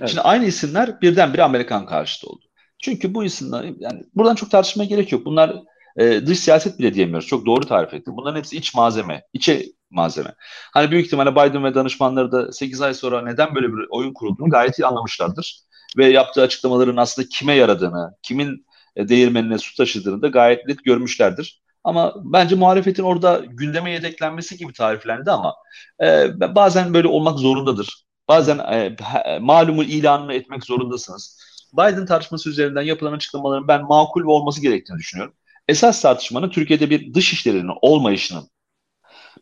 Evet. 0.00 0.08
Şimdi 0.08 0.20
aynı 0.20 0.44
isimler 0.44 1.00
birdenbire 1.00 1.42
Amerikan 1.42 1.86
karşıtı 1.86 2.26
oldu. 2.26 2.44
Çünkü 2.82 3.14
bu 3.14 3.24
isimler 3.24 3.64
yani 3.78 4.02
buradan 4.14 4.34
çok 4.34 4.50
tartışmaya 4.50 4.84
gerek 4.84 5.12
yok. 5.12 5.24
Bunlar 5.24 5.56
e, 5.96 6.26
dış 6.26 6.40
siyaset 6.40 6.78
bile 6.78 6.94
diyemiyoruz. 6.94 7.28
Çok 7.28 7.46
doğru 7.46 7.66
tarif 7.66 7.94
ettim. 7.94 8.16
Bunların 8.16 8.38
hepsi 8.38 8.56
iç 8.56 8.74
malzeme, 8.74 9.22
içe 9.32 9.66
malzeme. 9.90 10.34
Hani 10.72 10.90
büyük 10.90 11.06
ihtimalle 11.06 11.32
Biden 11.32 11.64
ve 11.64 11.74
danışmanları 11.74 12.32
da 12.32 12.52
8 12.52 12.80
ay 12.80 12.94
sonra 12.94 13.22
neden 13.22 13.54
böyle 13.54 13.68
bir 13.68 13.86
oyun 13.90 14.12
kurulduğunu 14.12 14.50
gayet 14.50 14.78
iyi 14.78 14.86
anlamışlardır. 14.86 15.60
Ve 15.98 16.06
yaptığı 16.06 16.42
açıklamaların 16.42 16.96
aslında 16.96 17.28
kime 17.28 17.54
yaradığını, 17.54 18.14
kimin 18.22 18.66
e, 18.96 19.08
değirmenine 19.08 19.58
su 19.58 19.76
taşıdığını 19.76 20.22
da 20.22 20.28
gayet 20.28 20.66
net 20.66 20.84
görmüşlerdir. 20.84 21.62
Ama 21.84 22.14
bence 22.24 22.54
muhalefetin 22.54 23.02
orada 23.02 23.42
gündeme 23.48 23.90
yedeklenmesi 23.90 24.56
gibi 24.56 24.72
tariflendi 24.72 25.30
ama 25.30 25.54
e, 26.02 26.40
bazen 26.54 26.94
böyle 26.94 27.08
olmak 27.08 27.38
zorundadır. 27.38 28.04
Bazen 28.28 28.58
e, 28.58 28.96
malumu 29.40 29.82
ilanını 29.82 30.34
etmek 30.34 30.64
zorundasınız. 30.64 31.40
Biden 31.72 32.06
tartışması 32.06 32.50
üzerinden 32.50 32.82
yapılan 32.82 33.12
açıklamaların 33.12 33.68
ben 33.68 33.82
makul 33.82 34.22
ve 34.22 34.30
olması 34.30 34.62
gerektiğini 34.62 34.98
düşünüyorum. 34.98 35.34
Esas 35.68 36.02
tartışmanın 36.02 36.50
Türkiye'de 36.50 36.90
bir 36.90 37.14
dış 37.14 37.32
işlerinin 37.32 37.72
olmayışının, 37.82 38.50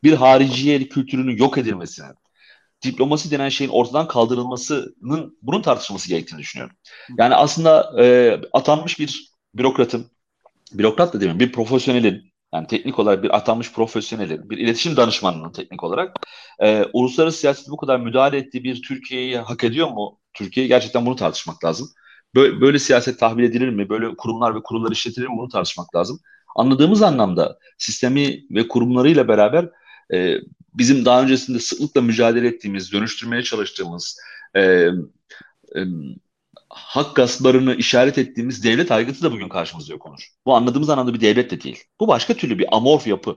bir 0.03 0.13
hariciye 0.13 0.89
kültürünün 0.89 1.37
yok 1.37 1.59
edilmesinin, 1.59 2.15
diplomasi 2.85 3.31
denen 3.31 3.49
şeyin 3.49 3.71
ortadan 3.71 4.09
kaldırılmasının 4.09 5.39
bunun 5.43 5.63
tartışılması 5.63 6.09
gerektiğini 6.09 6.41
düşünüyorum. 6.41 6.77
Yani 7.19 7.35
aslında 7.35 8.03
e, 8.03 8.37
atanmış 8.53 8.99
bir 8.99 9.33
bürokratın, 9.55 10.07
bürokrat 10.73 11.15
da 11.15 11.21
demeyeyim, 11.21 11.41
bir 11.41 11.53
profesyonelin, 11.53 12.33
yani 12.55 12.67
teknik 12.67 12.99
olarak 12.99 13.23
bir 13.23 13.37
atanmış 13.37 13.73
profesyonelin, 13.73 14.51
bir 14.51 14.59
iletişim 14.59 14.97
danışmanının 14.97 15.53
teknik 15.53 15.85
olarak 15.85 16.17
e, 16.59 16.85
uluslararası 16.93 17.39
siyasete 17.39 17.71
bu 17.71 17.77
kadar 17.77 18.01
müdahale 18.01 18.37
ettiği 18.37 18.65
bir 18.65 18.83
Türkiye'yi 18.83 19.39
hak 19.39 19.65
ediyor 19.65 19.89
mu? 19.89 20.19
Türkiye 20.35 20.67
gerçekten 20.67 21.07
bunu 21.07 21.17
tartışmak 21.17 21.65
lazım. 21.65 21.89
Böyle, 22.35 22.61
böyle 22.61 22.79
siyaset 22.79 23.21
tahvil 23.21 23.45
edilir 23.45 23.69
mi? 23.69 23.89
Böyle 23.89 24.17
kurumlar 24.17 24.55
ve 24.55 24.63
kurullar 24.63 24.93
işletilir 24.93 25.27
mi? 25.27 25.37
Bunu 25.39 25.49
tartışmak 25.49 25.97
lazım. 25.97 26.21
Anladığımız 26.57 27.03
anlamda 27.03 27.59
sistemi 27.79 28.45
ve 28.51 28.69
kurumlarıyla 28.69 29.29
beraber 29.29 29.71
e, 30.15 30.37
bizim 30.75 31.05
daha 31.05 31.23
öncesinde 31.23 31.59
sıklıkla 31.59 32.01
mücadele 32.01 32.49
ettiğimiz, 32.49 32.93
dönüştürmeye 32.93 33.43
çalıştığımız 33.43 34.19
e, 34.55 34.61
e, 34.61 34.91
hak 36.71 37.17
gasplarını 37.17 37.75
işaret 37.75 38.19
ettiğimiz 38.19 38.65
devlet 38.65 38.93
aygıtı 38.93 39.23
da 39.23 39.33
bugün 39.33 39.49
karşımızda 39.49 39.93
yok 39.93 40.07
Onur. 40.07 40.29
Bu 40.47 40.55
anladığımız 40.55 40.91
anlamda 40.91 41.15
bir 41.15 41.21
devlet 41.21 41.51
de 41.51 41.61
değil. 41.61 41.85
Bu 42.01 42.09
başka 42.09 42.35
türlü 42.35 42.59
bir 42.59 42.77
amorf 42.77 43.07
yapı. 43.07 43.37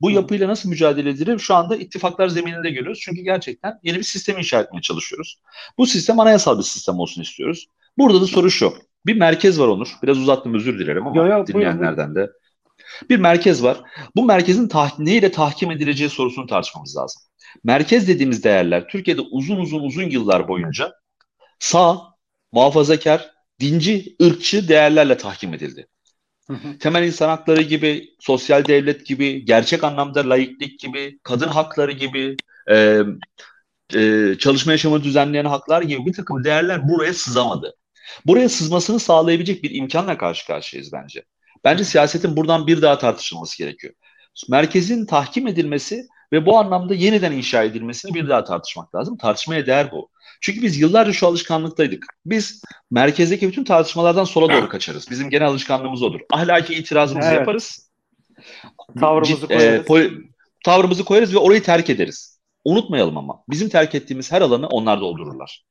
Bu 0.00 0.10
yapıyla 0.10 0.48
nasıl 0.48 0.68
mücadele 0.68 1.10
edilir? 1.10 1.38
Şu 1.38 1.54
anda 1.54 1.76
ittifaklar 1.76 2.28
zemininde 2.28 2.70
görüyoruz. 2.70 3.00
Çünkü 3.02 3.22
gerçekten 3.22 3.78
yeni 3.82 3.98
bir 3.98 4.02
sistemi 4.02 4.38
inşa 4.38 4.60
etmeye 4.60 4.80
çalışıyoruz. 4.80 5.40
Bu 5.78 5.86
sistem 5.86 6.20
anayasal 6.20 6.58
bir 6.58 6.62
sistem 6.62 6.98
olsun 6.98 7.22
istiyoruz. 7.22 7.66
Burada 7.98 8.20
da 8.20 8.26
soru 8.26 8.50
şu. 8.50 8.74
Bir 9.06 9.16
merkez 9.16 9.60
var 9.60 9.68
Onur. 9.68 9.88
Biraz 10.02 10.18
uzattım 10.18 10.54
özür 10.54 10.78
dilerim 10.78 11.06
ama 11.06 11.16
yo, 11.16 11.26
yo, 11.26 11.46
dinleyenlerden 11.46 12.14
buyurun. 12.14 12.28
de. 12.28 12.32
Bir 13.10 13.16
merkez 13.16 13.62
var. 13.62 13.80
Bu 14.16 14.24
merkezin 14.24 14.68
tah 14.68 14.98
neyle 14.98 15.32
tahkim 15.32 15.70
edileceği 15.70 16.10
sorusunu 16.10 16.46
tartışmamız 16.46 16.96
lazım. 16.96 17.22
Merkez 17.64 18.08
dediğimiz 18.08 18.44
değerler 18.44 18.88
Türkiye'de 18.88 19.20
uzun 19.20 19.56
uzun 19.56 19.82
uzun 19.82 20.10
yıllar 20.10 20.48
boyunca 20.48 20.92
sağ, 21.58 22.11
muhafazakar, 22.52 23.30
dinci, 23.60 24.16
ırkçı 24.22 24.68
değerlerle 24.68 25.16
tahkim 25.16 25.54
edildi. 25.54 25.86
Temel 26.80 27.06
insan 27.06 27.28
hakları 27.28 27.62
gibi, 27.62 28.08
sosyal 28.20 28.66
devlet 28.66 29.06
gibi, 29.06 29.44
gerçek 29.44 29.84
anlamda 29.84 30.30
laiklik 30.30 30.80
gibi, 30.80 31.18
kadın 31.22 31.48
hakları 31.48 31.92
gibi, 31.92 32.36
e, 32.70 33.02
e, 33.94 34.34
çalışma 34.38 34.72
yaşamı 34.72 35.04
düzenleyen 35.04 35.44
haklar 35.44 35.82
gibi 35.82 36.06
bir 36.06 36.12
takım 36.12 36.44
değerler 36.44 36.88
buraya 36.88 37.14
sızamadı. 37.14 37.74
Buraya 38.26 38.48
sızmasını 38.48 39.00
sağlayabilecek 39.00 39.62
bir 39.62 39.70
imkanla 39.70 40.18
karşı 40.18 40.46
karşıyayız 40.46 40.92
bence. 40.92 41.22
Bence 41.64 41.84
siyasetin 41.84 42.36
buradan 42.36 42.66
bir 42.66 42.82
daha 42.82 42.98
tartışılması 42.98 43.58
gerekiyor. 43.58 43.94
Merkezin 44.48 45.06
tahkim 45.06 45.46
edilmesi 45.46 46.06
ve 46.32 46.46
bu 46.46 46.58
anlamda 46.58 46.94
yeniden 46.94 47.32
inşa 47.32 47.62
edilmesini 47.62 48.14
bir 48.14 48.28
daha 48.28 48.44
tartışmak 48.44 48.94
lazım. 48.94 49.16
Tartışmaya 49.16 49.66
değer 49.66 49.90
bu. 49.92 50.10
Çünkü 50.42 50.62
biz 50.62 50.80
yıllarca 50.80 51.12
şu 51.12 51.26
alışkanlıktaydık. 51.26 52.06
Biz 52.26 52.62
merkezdeki 52.90 53.48
bütün 53.48 53.64
tartışmalardan 53.64 54.24
sola 54.24 54.52
doğru 54.52 54.68
kaçarız. 54.68 55.10
Bizim 55.10 55.30
genel 55.30 55.48
alışkanlığımız 55.48 56.02
odur. 56.02 56.20
Ahlaki 56.32 56.74
itirazımızı 56.74 57.28
evet. 57.28 57.38
yaparız. 57.38 57.90
Tavrımızı 59.00 59.46
koyarız. 59.46 59.90
E, 59.90 60.10
tavrımızı 60.64 61.04
koyarız 61.04 61.34
ve 61.34 61.38
orayı 61.38 61.62
terk 61.62 61.90
ederiz. 61.90 62.40
Unutmayalım 62.64 63.18
ama 63.18 63.44
bizim 63.48 63.68
terk 63.68 63.94
ettiğimiz 63.94 64.32
her 64.32 64.42
alanı 64.42 64.66
onlar 64.66 65.00
doldururlar. 65.00 65.64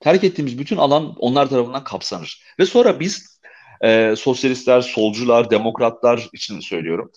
Terk 0.00 0.24
ettiğimiz 0.24 0.58
bütün 0.58 0.76
alan 0.76 1.14
onlar 1.18 1.48
tarafından 1.48 1.84
kapsanır. 1.84 2.42
Ve 2.58 2.66
sonra 2.66 3.00
biz 3.00 3.40
e, 3.84 4.14
sosyalistler, 4.16 4.80
solcular, 4.80 5.50
demokratlar 5.50 6.28
için 6.32 6.60
söylüyorum. 6.60 7.10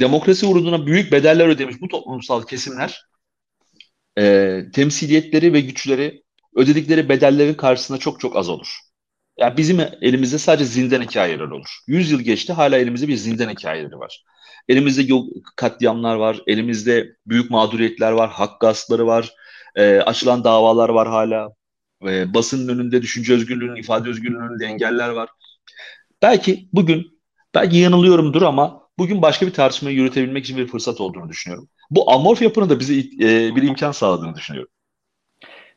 demokrasi 0.00 0.46
uğruna 0.46 0.86
büyük 0.86 1.12
bedeller 1.12 1.48
ödemiş 1.48 1.80
bu 1.80 1.88
toplumsal 1.88 2.42
kesimler 2.42 3.06
e, 4.18 4.62
temsiliyetleri 4.74 5.52
ve 5.52 5.60
güçleri 5.60 6.22
ödedikleri 6.56 7.08
bedellerin 7.08 7.54
karşısında 7.54 7.98
çok 7.98 8.20
çok 8.20 8.36
az 8.36 8.48
olur. 8.48 8.68
Yani 9.38 9.56
bizim 9.56 9.80
elimizde 10.02 10.38
sadece 10.38 10.64
zindan 10.64 11.02
hikayeleri 11.02 11.52
olur. 11.54 11.68
100 11.86 12.10
yıl 12.10 12.20
geçti 12.20 12.52
hala 12.52 12.76
elimizde 12.76 13.08
bir 13.08 13.16
zindan 13.16 13.50
hikayeleri 13.50 13.98
var. 13.98 14.24
Elimizde 14.68 15.02
yol, 15.02 15.28
katliamlar 15.56 16.16
var, 16.16 16.40
elimizde 16.46 17.16
büyük 17.26 17.50
mağduriyetler 17.50 18.12
var, 18.12 18.30
hak 18.30 18.60
gaspları 18.60 19.06
var, 19.06 19.34
e, 19.76 19.96
açılan 20.00 20.44
davalar 20.44 20.88
var 20.88 21.08
hala. 21.08 21.48
E, 22.06 22.34
basının 22.34 22.68
önünde 22.68 23.02
düşünce 23.02 23.34
özgürlüğünün, 23.34 23.76
ifade 23.76 24.08
özgürlüğünün 24.08 24.48
önünde 24.48 24.66
engeller 24.66 25.08
var. 25.08 25.28
Belki 26.22 26.68
bugün, 26.72 27.20
belki 27.54 27.76
yanılıyorumdur 27.76 28.42
ama 28.42 28.82
bugün 28.98 29.22
başka 29.22 29.46
bir 29.46 29.52
tartışmayı 29.52 29.96
yürütebilmek 29.96 30.44
için 30.44 30.56
bir 30.56 30.66
fırsat 30.66 31.00
olduğunu 31.00 31.28
düşünüyorum. 31.28 31.68
Bu 31.90 32.10
amorf 32.10 32.42
yapının 32.42 32.70
da 32.70 32.80
bize 32.80 32.94
e, 32.98 33.56
bir 33.56 33.62
imkan 33.62 33.92
sağladığını 33.92 34.34
düşünüyorum. 34.34 34.70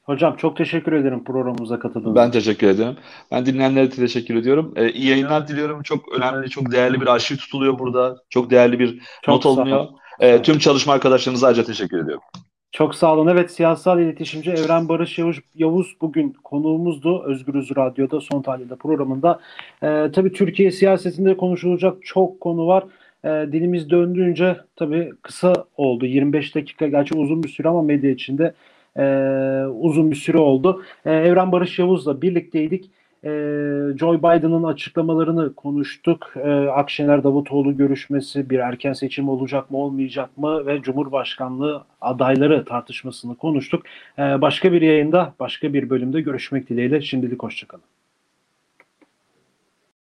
Hocam 0.04 0.36
çok 0.36 0.58
teşekkür 0.58 0.93
ederim 0.93 1.24
programımıza 1.24 1.80
katıldığınız 1.80 2.15
Ben 2.15 2.32
teşekkür 2.32 2.67
ederim. 2.67 2.98
Ben 3.32 3.45
dinleyenlere 3.45 3.91
de 3.91 3.95
teşekkür 3.95 4.36
ediyorum. 4.36 4.74
Ee, 4.76 4.91
iyi 4.91 5.10
yayınlar 5.10 5.48
diliyorum. 5.48 5.84
Çok 5.84 6.13
önemli, 6.17 6.50
çok 6.50 6.72
değerli 6.72 7.02
bir 7.02 7.08
arşiv 7.08 7.36
tutuluyor 7.38 7.80
burada. 7.80 8.17
Çok 8.30 8.50
değerli 8.50 8.80
bir 8.80 9.00
Çok 9.22 9.34
not 9.36 9.43
sağ 9.43 9.50
alınıyor. 9.50 9.78
olun. 9.80 9.95
Ee, 10.19 10.41
tüm 10.41 10.60
çalışma 10.60 10.93
arkadaşlarınıza 10.93 11.48
ayrıca 11.48 11.63
teşekkür 11.63 12.04
ediyorum. 12.04 12.24
Çok 12.72 12.95
sağ 12.95 13.13
olun. 13.13 13.28
Evet 13.28 13.52
siyasal 13.52 14.00
iletişimci 14.00 14.52
Evren 14.52 14.89
Barış 14.89 15.17
Yavuz, 15.19 15.39
Yavuz 15.56 15.95
bugün 16.02 16.34
konuğumuzdu. 16.43 17.24
Özgürüz 17.24 17.76
Radyo'da 17.78 18.22
son 18.22 18.41
tahlilde 18.41 18.76
programında. 18.76 19.39
Ee, 19.84 20.10
tabii 20.15 20.32
Türkiye 20.34 20.72
siyasetinde 20.72 21.38
konuşulacak 21.38 21.98
çok 22.04 22.41
konu 22.41 22.67
var. 22.67 22.84
Ee, 23.25 23.29
dilimiz 23.51 23.89
döndüğünce 23.89 24.58
tabii 24.75 25.12
kısa 25.21 25.53
oldu. 25.77 26.05
25 26.05 26.55
dakika 26.55 26.88
gerçi 26.88 27.15
uzun 27.15 27.43
bir 27.43 27.49
süre 27.49 27.67
ama 27.67 27.82
medya 27.82 28.12
içinde 28.12 28.53
e, 28.97 29.03
uzun 29.65 30.12
bir 30.12 30.15
süre 30.15 30.38
oldu. 30.38 30.84
Ee, 31.05 31.12
Evren 31.12 31.51
Barış 31.51 31.79
Yavuz'la 31.79 32.21
birlikteydik. 32.21 32.91
Ee, 33.23 33.29
Joe 33.99 34.17
Biden'ın 34.17 34.63
açıklamalarını 34.63 35.55
konuştuk. 35.55 36.34
Ee, 36.36 36.49
Akşener 36.51 37.23
Davutoğlu 37.23 37.77
görüşmesi 37.77 38.49
bir 38.49 38.60
erken 38.60 38.93
seçim 38.93 39.29
olacak 39.29 39.71
mı 39.71 39.77
olmayacak 39.77 40.38
mı 40.38 40.65
ve 40.65 40.82
Cumhurbaşkanlığı 40.82 41.84
adayları 42.01 42.65
tartışmasını 42.65 43.36
konuştuk. 43.36 43.84
Ee, 44.19 44.21
başka 44.21 44.73
bir 44.73 44.82
yayında 44.82 45.34
başka 45.39 45.73
bir 45.73 45.89
bölümde 45.89 46.21
görüşmek 46.21 46.69
dileğiyle 46.69 47.01
şimdilik 47.01 47.43
hoşçakalın. 47.43 47.98